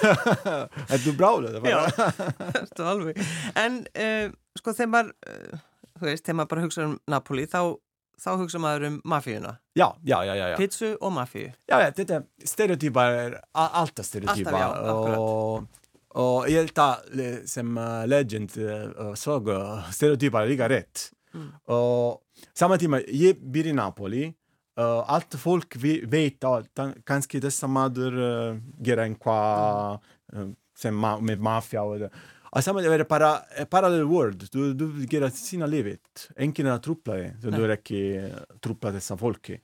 Er 0.88 1.04
þú 1.04 1.16
bráluð? 1.20 1.60
Já, 1.68 1.80
þetta 2.56 2.88
alveg. 2.94 3.22
En 3.60 3.80
uh, 3.92 4.26
sko 4.58 4.74
þegar 4.76 4.92
maður, 4.96 5.14
uh, 5.28 5.64
þú 6.00 6.08
veist, 6.08 6.24
þegar 6.24 6.40
maður 6.40 6.52
bara 6.54 6.66
hugsa 6.66 6.86
um 6.88 6.96
Napoli, 7.12 7.46
þá, 7.50 7.60
þá 8.24 8.30
hugsa 8.40 8.64
maður 8.64 8.88
um 8.90 8.98
mafíuna. 9.12 9.56
Já, 9.76 9.88
já, 10.02 10.18
já, 10.24 10.34
já. 10.40 10.44
já. 10.54 10.56
Pizzu 10.58 10.94
og 11.00 11.12
mafíu. 11.20 11.52
Já, 11.68 11.78
ja, 11.84 11.92
þetta 11.92 12.24
stereotypar 12.48 13.20
er 13.26 13.40
alltaf 13.52 14.08
stereotypar. 14.08 14.54
Alltaf, 14.54 14.84
já, 14.84 14.92
akkurat. 14.96 15.80
Og, 16.44 16.48
og 16.48 16.52
ég 16.52 16.60
held 16.60 16.80
að 16.84 17.10
le- 17.16 17.42
sem 17.48 17.76
uh, 17.80 18.04
legend 18.06 18.54
uh, 18.60 19.14
såg 19.16 19.48
uh, 19.48 19.88
stereotypar 19.90 20.44
er 20.44 20.52
líka 20.52 20.68
rétt. 20.70 21.08
Mm. 21.34 21.48
Og 21.72 22.20
saman 22.54 22.78
tíma, 22.78 23.00
ég 23.08 23.40
býr 23.40 23.72
í 23.72 23.74
Napoli, 23.74 24.28
uh, 24.78 25.00
allt 25.08 25.34
fólk 25.40 25.74
vi, 25.80 25.96
veit 26.06 26.44
að 26.46 26.68
tan- 26.76 26.94
kannski 27.08 27.40
þessa 27.42 27.66
maður 27.70 28.20
uh, 28.20 28.60
gera 28.84 29.08
einhvað 29.08 29.98
uh, 30.36 30.48
sem 30.76 30.94
ma 30.94 31.16
með 31.18 31.42
mafja 31.42 31.82
og 31.82 32.04
það. 32.04 32.22
Og 32.54 32.62
saman 32.62 32.84
tíma 32.86 32.94
er 33.00 33.06
bara 33.10 33.32
a 33.58 33.64
parallel 33.66 34.04
world, 34.06 34.44
du, 34.52 34.74
du 34.78 34.86
gera 35.10 35.26
sína 35.34 35.66
lífið, 35.66 36.28
enginn 36.38 36.68
er 36.70 36.76
að 36.76 36.84
trúpla 36.86 37.16
þig, 37.18 37.32
þú 37.42 37.50
Nei. 37.50 37.62
er 37.66 37.72
ekki 37.74 38.02
uh, 38.20 38.36
trúpla 38.62 38.92
þessa 38.94 39.16
fólki. 39.18 39.56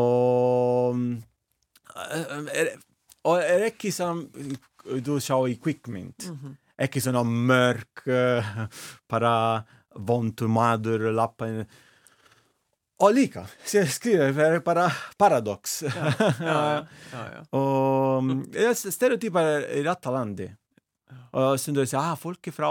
Og 0.00 0.96
eh, 1.98 2.38
er, 2.62 2.70
og 3.28 3.42
er 3.44 3.66
ekki 3.68 3.90
som 3.92 4.22
du 5.04 5.14
sjá 5.20 5.36
í 5.50 5.58
kvikmynd. 5.60 6.28
Mhm. 6.30 6.56
ekki 6.80 7.00
svona 7.04 7.20
mörg 7.28 8.06
uh, 8.08 8.46
bara 9.10 9.32
vondur 10.00 10.48
maður 10.48 11.10
lappa 11.12 11.48
inn. 11.50 11.66
Og 13.00 13.14
líka, 13.16 13.42
sem 13.64 13.82
ég 13.86 13.92
skrifa 13.92 14.26
það 14.36 14.54
er 14.58 14.62
bara 14.64 14.86
paradox. 15.20 15.78
Já, 15.84 16.08
já, 16.20 16.56
já, 17.12 17.22
já. 17.34 17.42
og 17.58 18.24
mm, 18.24 18.40
ja, 18.56 18.72
stereotypar 18.76 19.44
er 19.54 19.68
i 19.80 19.84
dette 19.86 20.12
landet 20.12 20.56
og 21.32 21.56
stundum 21.58 21.84
jeg 21.84 21.92
sier, 21.92 22.00
ah, 22.02 22.16
folket 22.18 22.54
fra 22.54 22.68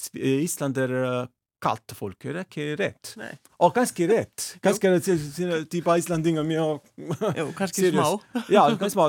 Sv- 0.00 0.20
Island 0.44 0.78
er 0.80 0.92
eh, 1.00 1.26
kaldt 1.64 1.92
folk, 1.96 2.16
det 2.24 2.32
er 2.34 2.46
ikke 2.46 2.64
rett 2.80 3.10
Nei. 3.20 3.30
og 3.60 3.74
ganske 3.76 4.06
rett 4.08 4.46
ganske 4.64 4.90
rett, 4.92 5.08
type 5.72 5.94
islandinger 6.00 6.44
mye 6.48 6.64
Jú, 7.38 7.46
kannski 7.56 7.86
Serious. 7.86 8.20
smá. 8.24 8.44
Ja, 8.52 8.64
ganske 8.72 8.90
små 8.96 9.08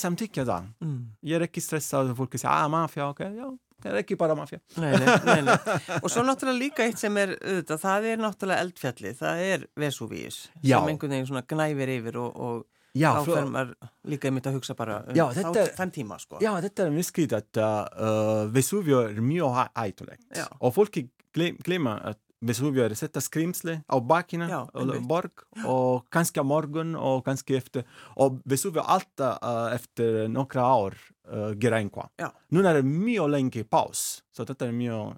samtykker 0.00 0.48
da 0.48 0.62
mm. 0.80 0.98
ég 1.24 1.38
er 1.38 1.46
ekki 1.48 1.62
stressað 1.64 2.12
og 2.12 2.18
fólk 2.22 2.36
segja, 2.38 2.52
ah, 2.52 2.68
mafja, 2.72 3.08
ok, 3.12 3.22
já, 3.32 3.46
það 3.84 3.90
er 3.92 4.00
ekki 4.02 4.18
bara 4.20 4.36
mafja 4.38 4.60
nei, 4.80 4.92
nei, 4.98 5.40
nei. 5.46 5.56
Og 6.00 6.10
svo 6.12 6.24
náttúrulega 6.26 6.60
líka 6.60 6.86
eitt 6.86 7.00
sem 7.00 7.16
er 7.20 7.34
auðvitað, 7.38 7.82
það 7.84 8.08
er 8.10 8.22
náttúrulega 8.22 8.66
eldfjalli, 8.66 9.14
það 9.18 9.42
er 9.48 9.66
Vesúvíus 9.80 10.38
Já. 10.60 10.78
sem 10.78 10.92
einhvern 10.92 11.16
veginn 11.16 11.28
svona 11.32 11.44
gnæfir 11.48 11.94
yfir 11.98 12.20
og, 12.22 12.36
og 12.36 12.64
já, 12.94 13.10
þá 13.16 13.30
fer 13.30 13.50
maður 13.50 13.90
líka 14.12 14.30
einmitt 14.30 14.50
að 14.50 14.58
hugsa 14.60 14.76
bara 14.78 15.00
um 15.08 15.16
Já, 15.16 15.24
þá, 15.30 15.40
þetta 15.40 15.64
er- 15.64 15.72
þann 15.80 15.94
tíma 15.96 16.20
sko. 16.22 16.42
Já, 16.44 16.52
þetta 16.66 16.86
er 16.86 16.94
mjög 16.94 17.08
skrítið 17.10 17.64
að 17.64 17.80
uh, 18.08 18.44
Vesuvio 18.54 19.02
er 19.08 19.24
mjög 19.24 19.56
hæ- 19.58 19.72
hættulegt 19.80 20.44
og 20.60 20.76
fólki 20.76 21.08
glem, 21.34 21.58
glemma 21.64 21.98
að 22.12 22.20
Vesuvio 22.44 22.84
á 22.84 23.96
bakina 24.04 24.48
Já, 24.50 24.60
og 24.68 24.80
einmitt. 24.82 25.08
borg 25.08 25.44
og 25.64 26.04
kannski 26.12 26.40
á 26.40 26.44
morgun 26.44 26.94
og 26.96 27.24
kannski 27.24 27.56
eftir 27.56 27.84
og 28.16 28.40
Vesuvio 28.44 28.84
alltaf 28.84 29.38
uh, 29.42 29.74
eftir 29.74 30.28
nokkra 30.28 30.62
ár 30.62 30.96
uh, 31.28 31.52
einhvað. 31.54 32.10
Já. 32.20 32.30
Núna 32.52 32.70
er 32.74 32.82
det 32.82 32.88
mjög 32.90 33.30
lengi 33.32 33.64
pás 33.64 34.22
så 34.32 34.44
þetta 34.44 34.68
er 34.68 34.76
mjög, 34.76 35.16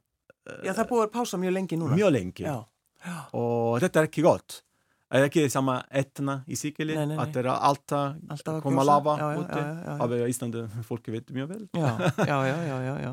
Já, 0.63 0.73
það 0.73 0.85
er 0.85 0.91
búið 0.93 1.07
að 1.07 1.15
pása 1.17 1.39
mjög 1.43 1.57
lengi 1.57 1.77
núna 1.81 1.99
mjög 1.99 2.13
lengi 2.15 2.47
Já, 2.47 2.57
já, 3.03 3.17
og 3.35 3.81
þetta 3.83 4.01
er 4.03 4.11
ekki 4.11 4.23
gott. 4.27 4.63
Ekki 5.07 5.45
sama 5.51 5.77
etna 5.95 6.41
í 6.51 6.57
Sikili 6.59 6.97
Nei, 6.97 7.05
nei, 7.07 7.15
nei. 7.15 7.23
að 7.23 7.37
það 7.37 7.45
er 7.45 7.49
alltaf 7.55 8.57
koma 8.65 8.83
lava 8.83 9.13
já, 9.21 9.27
já, 9.31 9.39
úti. 9.39 9.61
já, 9.63 9.93
af 10.03 10.15
Íslandi 10.33 10.63
fólki 10.89 11.15
veit 11.15 11.31
mjög 11.31 11.53
vel. 11.53 11.61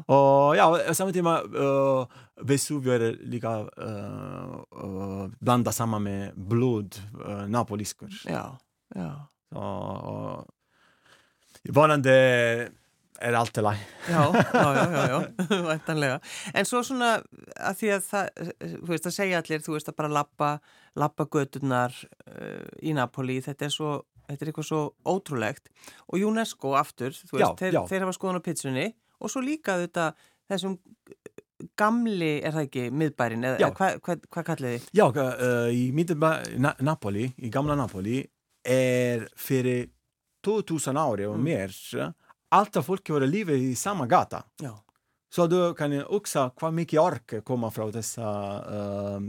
Og 0.10 0.56
já, 0.58 0.65
á 0.65 0.93
samme 0.97 1.13
tíma 1.13 1.36
uh, 1.45 2.08
Vesuvio 2.41 2.95
er 2.97 3.06
líka 3.29 3.53
uh, 3.62 4.58
uh, 4.73 5.29
blanda 5.38 5.71
saman 5.75 6.01
með 6.08 6.23
blod 6.49 6.97
uh, 7.21 7.45
napoliskur 7.45 8.10
já, 8.25 8.41
já. 8.97 9.12
og 9.53 10.49
vonandi 11.69 12.17
er 13.24 13.38
allt 13.40 13.54
til 13.56 13.66
læg 13.66 13.82
Já, 14.10 14.22
já, 14.54 14.70
já, 14.78 14.86
já, 14.94 16.08
já. 16.08 16.20
En 16.58 16.66
svo 16.68 16.82
svona 16.84 17.12
að 17.58 17.78
því 17.80 17.92
að 17.96 18.08
það, 18.10 18.50
þú 18.72 18.90
veist, 18.90 19.08
að 19.08 19.16
segja 19.18 19.42
allir, 19.42 19.64
þú 19.64 19.76
veist, 19.78 19.92
að 19.92 20.00
bara 20.02 20.12
lappa, 20.18 20.50
lappa 21.00 21.28
göturnar 21.32 21.96
uh, 22.28 22.66
í 22.84 22.96
Napoli, 22.98 23.40
þetta 23.46 23.68
er 23.70 23.74
svo, 23.74 23.94
þetta 24.28 24.46
er 24.46 24.52
eitthvað 24.52 24.70
svo 24.70 24.82
ótrúlegt. 25.08 25.72
Og 26.12 26.26
UNESCO 26.28 26.76
aftur, 26.80 27.16
þú 27.16 27.38
veist, 27.38 27.46
Já, 27.46 27.54
þeir, 27.62 27.80
þeir 27.92 28.06
hafa 28.08 28.18
skoðan 28.18 28.44
á 28.44 28.48
pitsunni 28.48 28.90
og 29.24 29.32
svo 29.32 29.44
líka 29.46 29.78
þetta, 29.80 30.12
þessum 30.52 30.78
gamli, 31.80 32.34
er 32.44 32.56
það 32.56 32.68
ekki, 32.68 32.86
miðbærin, 32.92 33.48
eða 33.48 33.72
hvað 33.78 34.00
hva, 34.04 34.18
hva 34.36 34.46
kallið 34.50 34.76
þið? 34.76 34.88
Já, 35.00 35.06
uh, 35.08 35.70
í 35.72 35.86
middilba 35.96 36.36
Na 36.60 36.74
Napoli, 36.84 37.30
í 37.40 37.52
gamla 37.54 37.78
Napoli 37.80 38.20
er 38.64 39.28
fyrir 39.40 39.88
2000 40.44 41.00
ári 41.00 41.28
og 41.30 41.40
mér 41.40 41.72
alltaf 42.54 42.86
fólki 42.86 43.13
voru 43.16 43.28
lífið 43.30 43.63
í 43.72 43.76
sama 43.76 44.06
gata 44.08 44.44
Já, 44.62 44.74
Så 45.34 45.48
du 45.48 45.74
kan 45.74 46.06
också 46.06 46.52
vad 46.62 46.74
mycket 46.74 47.00
ork 47.00 47.44
kommer 47.46 47.70
från 47.70 47.92
dessa 47.92 48.24
uh, 48.74 49.20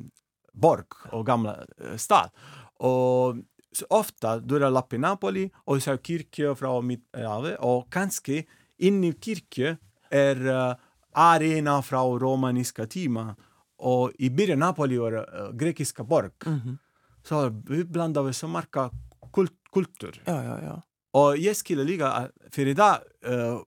borg 0.53 0.85
och 1.13 1.27
gamla 1.27 1.57
uh, 1.81 1.97
stad. 1.97 2.31
Och 2.79 3.37
så 3.73 3.87
ofta 3.91 4.39
då 4.39 4.55
är 4.57 4.71
lapp 4.71 4.93
i 4.93 4.99
Napoli 4.99 5.51
och 5.65 5.83
så 5.83 5.93
är 5.93 5.97
kyrkja 5.97 6.55
från 6.55 6.87
mitt 6.87 7.09
ja, 7.13 7.57
och 7.59 7.93
kanske 7.93 8.45
inne 8.79 9.07
i 9.09 9.13
kyrkja 9.21 9.77
är 10.11 10.47
uh, 10.47 10.75
arena 11.13 11.83
från 11.83 12.21
romaniska 12.21 12.87
tima 12.87 13.37
och 13.77 14.11
i 14.19 14.31
början 14.31 14.59
Napoli 14.59 14.99
var 14.99 15.13
uh, 15.13 15.53
grekiska 15.53 16.05
borg. 16.05 16.31
mhm, 16.47 16.79
Så 17.23 17.49
vi 17.69 17.85
blandade 17.85 18.33
så 18.33 18.49
mycket 18.49 18.91
kult 19.33 19.53
kultur. 19.73 20.23
já, 20.27 20.45
já, 20.45 20.63
já, 20.63 20.83
Og 21.15 21.39
ég 21.39 21.55
skilja 21.55 21.87
líka 21.87 22.11
að 22.11 22.31
fyrir 22.55 22.79
það 22.79 23.05
uh, 23.31 23.59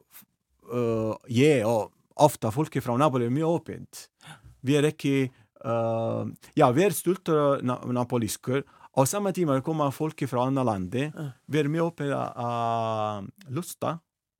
uh, 0.73 1.13
ég 1.31 1.63
og 1.67 1.93
ofta 2.27 2.51
fólki 2.51 2.81
frá 2.83 2.95
Napoli 2.99 3.27
er 3.27 3.33
mjög 3.33 3.61
opint. 3.61 4.07
Vi 4.65 4.75
er 4.75 4.87
ekki, 4.89 5.29
uh, 5.63 6.27
já, 6.57 6.67
vi 6.75 6.83
er 6.83 6.95
stultur 6.95 7.63
na 7.63 7.79
napoliskur 7.95 8.65
og 8.97 9.07
samme 9.07 9.31
tíma 9.31 9.61
koma 9.63 9.91
fólki 9.93 10.27
frá 10.27 10.43
annar 10.47 10.67
landi. 10.67 11.07
Uh. 11.13 11.31
Vi 11.47 11.61
er 11.61 11.71
mjög 11.71 11.93
opið 11.93 12.15
að 12.17 13.29
lusta 13.53 13.97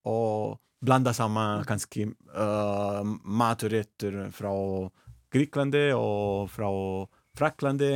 og 0.08 0.58
blanda 0.84 1.14
saman 1.16 1.64
kannski 1.68 2.06
uh, 2.08 3.02
maturéttur 3.24 4.28
frá 4.36 4.52
Gríklandi 5.34 5.90
og 5.96 6.52
frá 6.54 6.70
Fraklandi. 7.38 7.96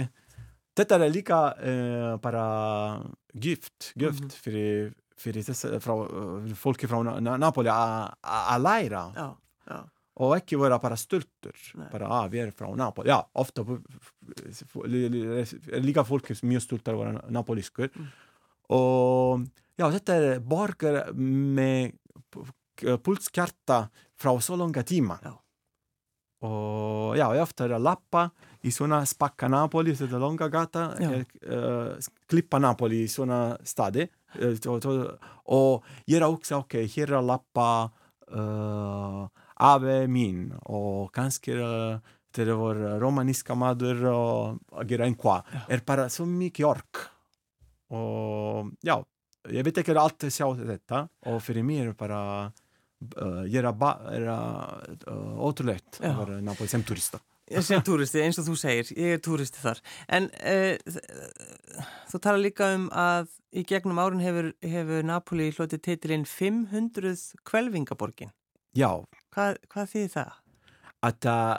Þetta 0.78 0.98
er 0.98 1.12
líka 1.12 1.40
uh, 1.52 2.16
bara 2.24 2.46
gift, 3.40 3.94
gift 3.98 4.22
Mhm. 4.24 4.30
fyrir, 4.44 4.94
fyrir 5.18 5.44
þess, 5.44 5.66
frá, 5.84 5.94
uh, 5.94 6.54
fólki 6.56 6.88
frá 6.88 7.04
Na 7.04 7.20
Na 7.20 7.38
Napoli 7.38 7.70
að 7.70 8.14
að 8.24 8.62
læra 8.62 9.04
já, 9.16 9.36
já, 9.70 9.80
og 10.18 10.36
ekki 10.38 10.60
vera 10.60 10.78
bara 10.80 10.96
stultur 10.96 11.54
Nei. 11.76 11.88
bara 11.92 12.08
að 12.08 12.30
við 12.32 12.42
erum 12.44 12.54
frá 12.54 12.76
Napoli 12.76 13.10
já, 13.10 13.24
ofta 13.36 13.62
f- 13.62 13.82
f- 14.02 14.66
f- 14.76 15.70
er 15.72 15.82
líka 15.82 16.04
fólki 16.06 16.36
sem 16.36 16.50
mjög 16.50 16.62
stultar 16.68 16.94
að 16.96 17.06
vera 17.06 17.22
napoliskur 17.30 17.90
Mm. 17.96 18.08
og 18.70 19.46
já, 19.78 19.90
þetta 19.92 20.10
er 20.36 20.40
borgar 20.40 21.14
með 21.16 21.94
p- 22.32 22.98
pulskjarta 22.98 23.90
frá 24.18 24.32
svo 24.42 24.58
langa 24.58 24.84
tíma 24.84 25.20
Já. 25.22 25.34
Og 26.48 27.18
já, 27.20 27.28
ég 27.38 27.44
ofta 27.44 27.68
er 27.68 27.76
að 27.78 27.86
lappa 27.86 28.24
í 28.66 28.72
svona 28.74 29.02
spakka 29.10 29.50
Napoli, 29.50 29.94
þetta 29.98 30.18
er 30.18 30.24
langa 30.24 30.48
gata 30.54 30.86
Já. 31.02 31.12
uh, 31.50 32.10
klippa 32.30 32.60
Napoli 32.62 33.04
í 33.06 33.10
svona 33.10 33.58
staði. 33.66 34.08
Uh, 34.38 34.56
og, 34.72 34.88
og 35.54 35.92
ég 36.10 36.20
er 36.20 36.26
að 36.26 36.36
hugsa, 36.36 36.62
ok, 36.62 36.80
hér 36.86 37.12
er 37.12 37.20
að 37.20 37.30
lappa 37.32 37.68
uh, 38.32 39.24
afi 39.62 39.98
mín 40.10 40.50
og 40.66 41.12
kannski 41.14 41.58
uh, 41.58 42.02
þegar 42.34 42.60
var 42.62 42.84
romaníska 43.02 43.58
maður 43.60 44.06
og 44.14 44.78
að 44.78 44.94
gera 44.94 45.08
einhvað 45.10 45.58
er 45.68 45.82
bara 45.86 46.08
svo 46.10 46.26
mikið 46.30 46.70
ork. 46.70 47.06
Og 47.92 48.72
já, 48.88 48.96
ég 49.52 49.66
veit 49.68 49.82
ekki 49.82 49.98
allt 49.98 50.28
að 50.28 50.34
sjá 50.34 50.48
þetta. 50.56 51.06
Og 51.28 51.42
fyrir 51.44 51.66
mér 51.68 51.92
er 51.92 51.98
bara 51.98 52.22
er 53.02 53.68
er 53.68 53.68
að 53.68 55.04
uh, 55.08 55.36
ótrúlegt 55.48 56.02
að 56.02 56.18
vera 56.24 56.40
í 56.40 56.46
Napoli 56.46 56.72
sem 56.72 56.84
turista 56.86 57.22
sem 57.60 57.82
túristi, 57.84 58.22
eins 58.24 58.38
og 58.40 58.46
þú 58.48 58.54
segir, 58.60 58.92
ég 58.96 59.18
er 59.18 59.24
túristi 59.24 59.60
þar. 59.60 59.82
En 60.08 60.30
uh, 60.32 61.02
þú 62.12 62.22
tala 62.24 62.40
líka 62.40 62.70
um 62.78 62.86
að 62.96 63.34
í 63.52 63.66
gegnum 63.68 64.00
árun 64.00 64.24
hefur, 64.24 64.52
hefur 64.64 65.04
Napoli 65.08 65.50
hlotið 65.52 65.84
titilinn 65.88 66.24
500 66.30 67.42
kvelvingaborgin. 67.48 68.32
já, 68.78 69.04
Hvað, 69.36 69.60
hvað 69.72 69.92
þýðir 69.96 70.14
það? 70.16 70.32
að 71.02 71.20
það 71.26 71.52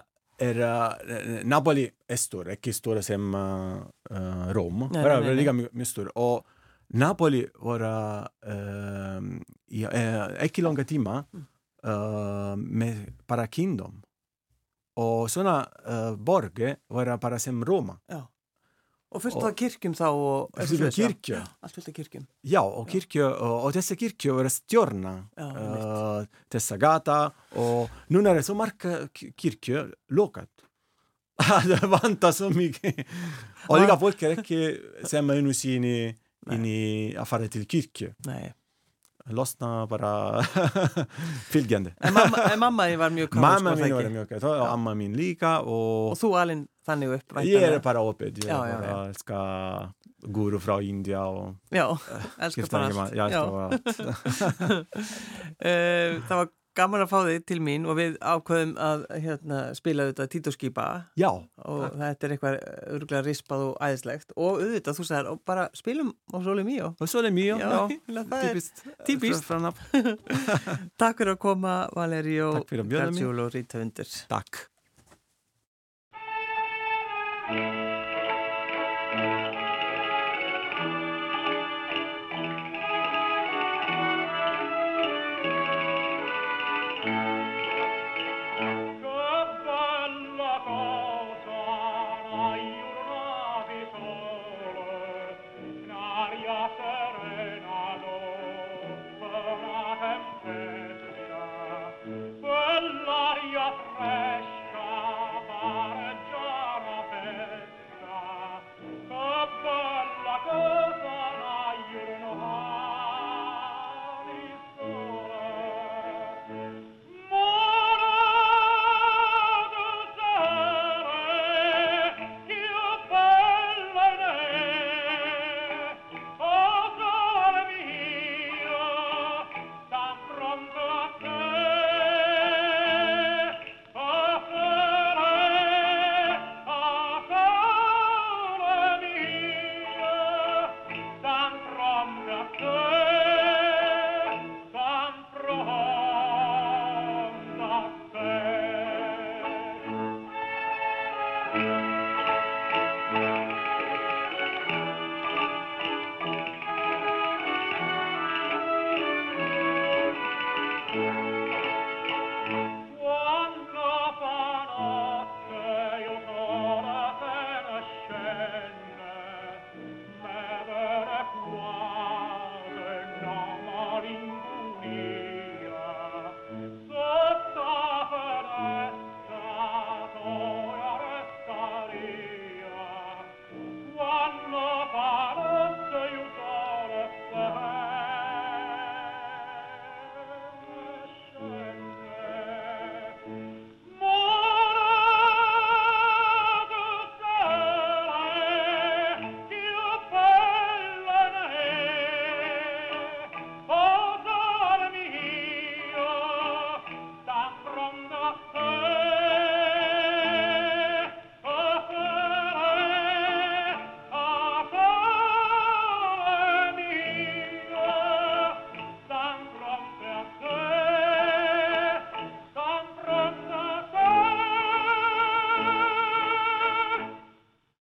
er 0.43 0.63
uh, 0.65 1.45
Napoli 1.45 1.87
er 2.09 2.21
stór, 2.21 2.53
ekki 2.57 2.73
stóra 2.75 3.03
sem 3.05 3.35
uh, 3.37 4.49
Róm, 4.55 4.89
nei, 4.93 5.03
nei, 5.03 5.35
líka 5.39 5.55
mjög 5.55 5.89
stór 5.89 6.13
og 6.17 6.47
Napoli 6.93 7.43
var 7.65 7.83
uh, 7.87 9.21
í, 9.73 9.85
uh, 9.87 10.35
ekki 10.45 10.65
langa 10.65 10.85
tíma 10.85 11.23
uh, 11.25 12.53
með 12.59 13.07
bara 13.29 13.47
kingdom 13.49 14.01
og 15.01 15.31
svona 15.33 15.63
uh, 15.89 16.13
borgi 16.21 16.75
var 16.93 17.15
bara 17.23 17.39
sem 17.41 17.63
Róma 17.65 17.97
Já. 18.13 18.21
Og 19.13 19.21
Og- 19.29 19.45
af 19.45 19.55
kirkjum 19.57 19.93
þá 19.93 20.07
og... 20.09 20.55
Fullt 20.57 20.83
af 20.87 20.95
kirkju. 20.97 21.37
Allt 21.61 21.75
fullt 21.77 21.89
af 21.91 21.95
kirkjum. 21.99 22.23
Já, 22.49 22.63
og 22.65 22.87
kirkju, 22.89 23.27
og, 23.27 23.57
og 23.67 23.75
þessa 23.77 23.97
kirkju 24.01 24.37
var 24.39 24.49
að 24.49 24.55
stjórna 24.55 25.13
uh, 25.37 26.25
þessa 26.49 26.79
gata 26.81 27.17
og 27.61 27.91
núna 28.09 28.33
er 28.33 28.41
svo 28.47 28.57
marga 28.57 29.03
ki- 29.13 29.35
kirkju 29.37 29.83
lokat. 30.17 30.49
það 31.43 31.85
vantar 31.93 32.33
svo 32.33 32.49
mikið. 32.57 33.03
og 33.69 33.83
líka 33.83 33.99
fólk 34.01 34.25
er 34.25 34.39
ekki 34.39 34.63
sem 35.09 35.29
einu 35.37 35.53
síni 35.57 35.95
inn 36.51 36.65
í 36.67 36.81
að 37.15 37.29
fara 37.31 37.49
til 37.53 37.65
kirkju. 37.71 38.11
Nei. 38.27 38.53
Losna 39.31 39.85
bara 39.87 40.43
fylgjandi. 41.53 41.93
En 42.03 42.15
mamma, 42.17 42.41
en 42.51 42.59
mamma 42.59 42.89
var 42.99 43.13
mjög 43.15 43.29
káð, 43.31 43.45
Mamma 43.45 43.75
sko, 43.77 43.85
mín 43.85 43.95
var 43.95 44.09
mjög 44.11 44.33
gæt 44.33 44.47
og 44.51 44.63
amma 44.67 44.95
mín 44.99 45.13
líka 45.15 45.53
og 45.63 46.09
Og 46.11 46.17
þú 46.19 46.33
alinn 46.41 46.65
þannig 46.83 47.13
upp, 47.21 47.37
ég 47.47 47.63
er 47.69 47.77
bara 47.85 48.03
opið. 48.03 48.41
Ég 48.43 48.51
Já, 48.51 48.57
er 48.67 48.81
bara 48.81 48.89
já. 48.91 48.97
elska 49.13 49.39
guru 50.35 50.59
frá 50.63 50.81
India 50.83 51.23
og 51.31 51.55
Já, 51.71 51.87
elskar 52.39 52.51
skipta 52.51 52.83
bara 52.83 53.07
ekki 53.07 53.23
allt. 53.23 53.33
Já, 53.39 53.43
bara. 53.55 54.83
Eh, 55.63 56.19
það 56.27 56.37
var 56.41 56.51
gaman 56.79 57.05
að 57.05 57.11
fá 57.13 57.19
þig 57.29 57.45
til 57.51 57.59
mín 57.65 57.87
og 57.89 57.99
við 57.99 58.17
ákveðum 58.21 58.73
að 58.81 59.05
hérna, 59.25 59.61
spila 59.77 60.07
auðvitað 60.07 60.31
Títoskýpa 60.33 60.87
Já, 61.21 61.29
og 61.69 61.85
þetta 62.01 62.29
er 62.29 62.35
eitthvað 62.37 62.59
örgulega 62.97 63.23
rispað 63.27 63.65
og 63.69 63.75
æðislegt 63.85 64.35
og 64.37 64.63
auðvitað 64.63 64.99
þú 64.99 65.07
sagðir 65.11 65.31
og 65.33 65.43
bara 65.49 65.69
spilum 65.77 66.11
á 66.33 66.37
Soli 66.45 66.67
Míó 66.67 66.93
og 66.97 67.07
svo 67.13 67.23
það 67.23 67.37
mjög, 67.39 67.63
Já, 67.63 67.81
típist. 68.33 68.85
típist. 69.09 69.49
Takk 71.01 71.23
fyrir 71.23 71.35
að 71.37 71.41
koma 71.45 71.79
Valerio 71.97 72.53
Takk 72.59 72.69
fyrir 72.73 72.87
að 72.87 72.93
bjóða 72.95 73.09
mig. 73.13 73.23
Gargiulo 73.23 73.49
Ríthundur 73.53 74.09
Takk. 74.33 74.53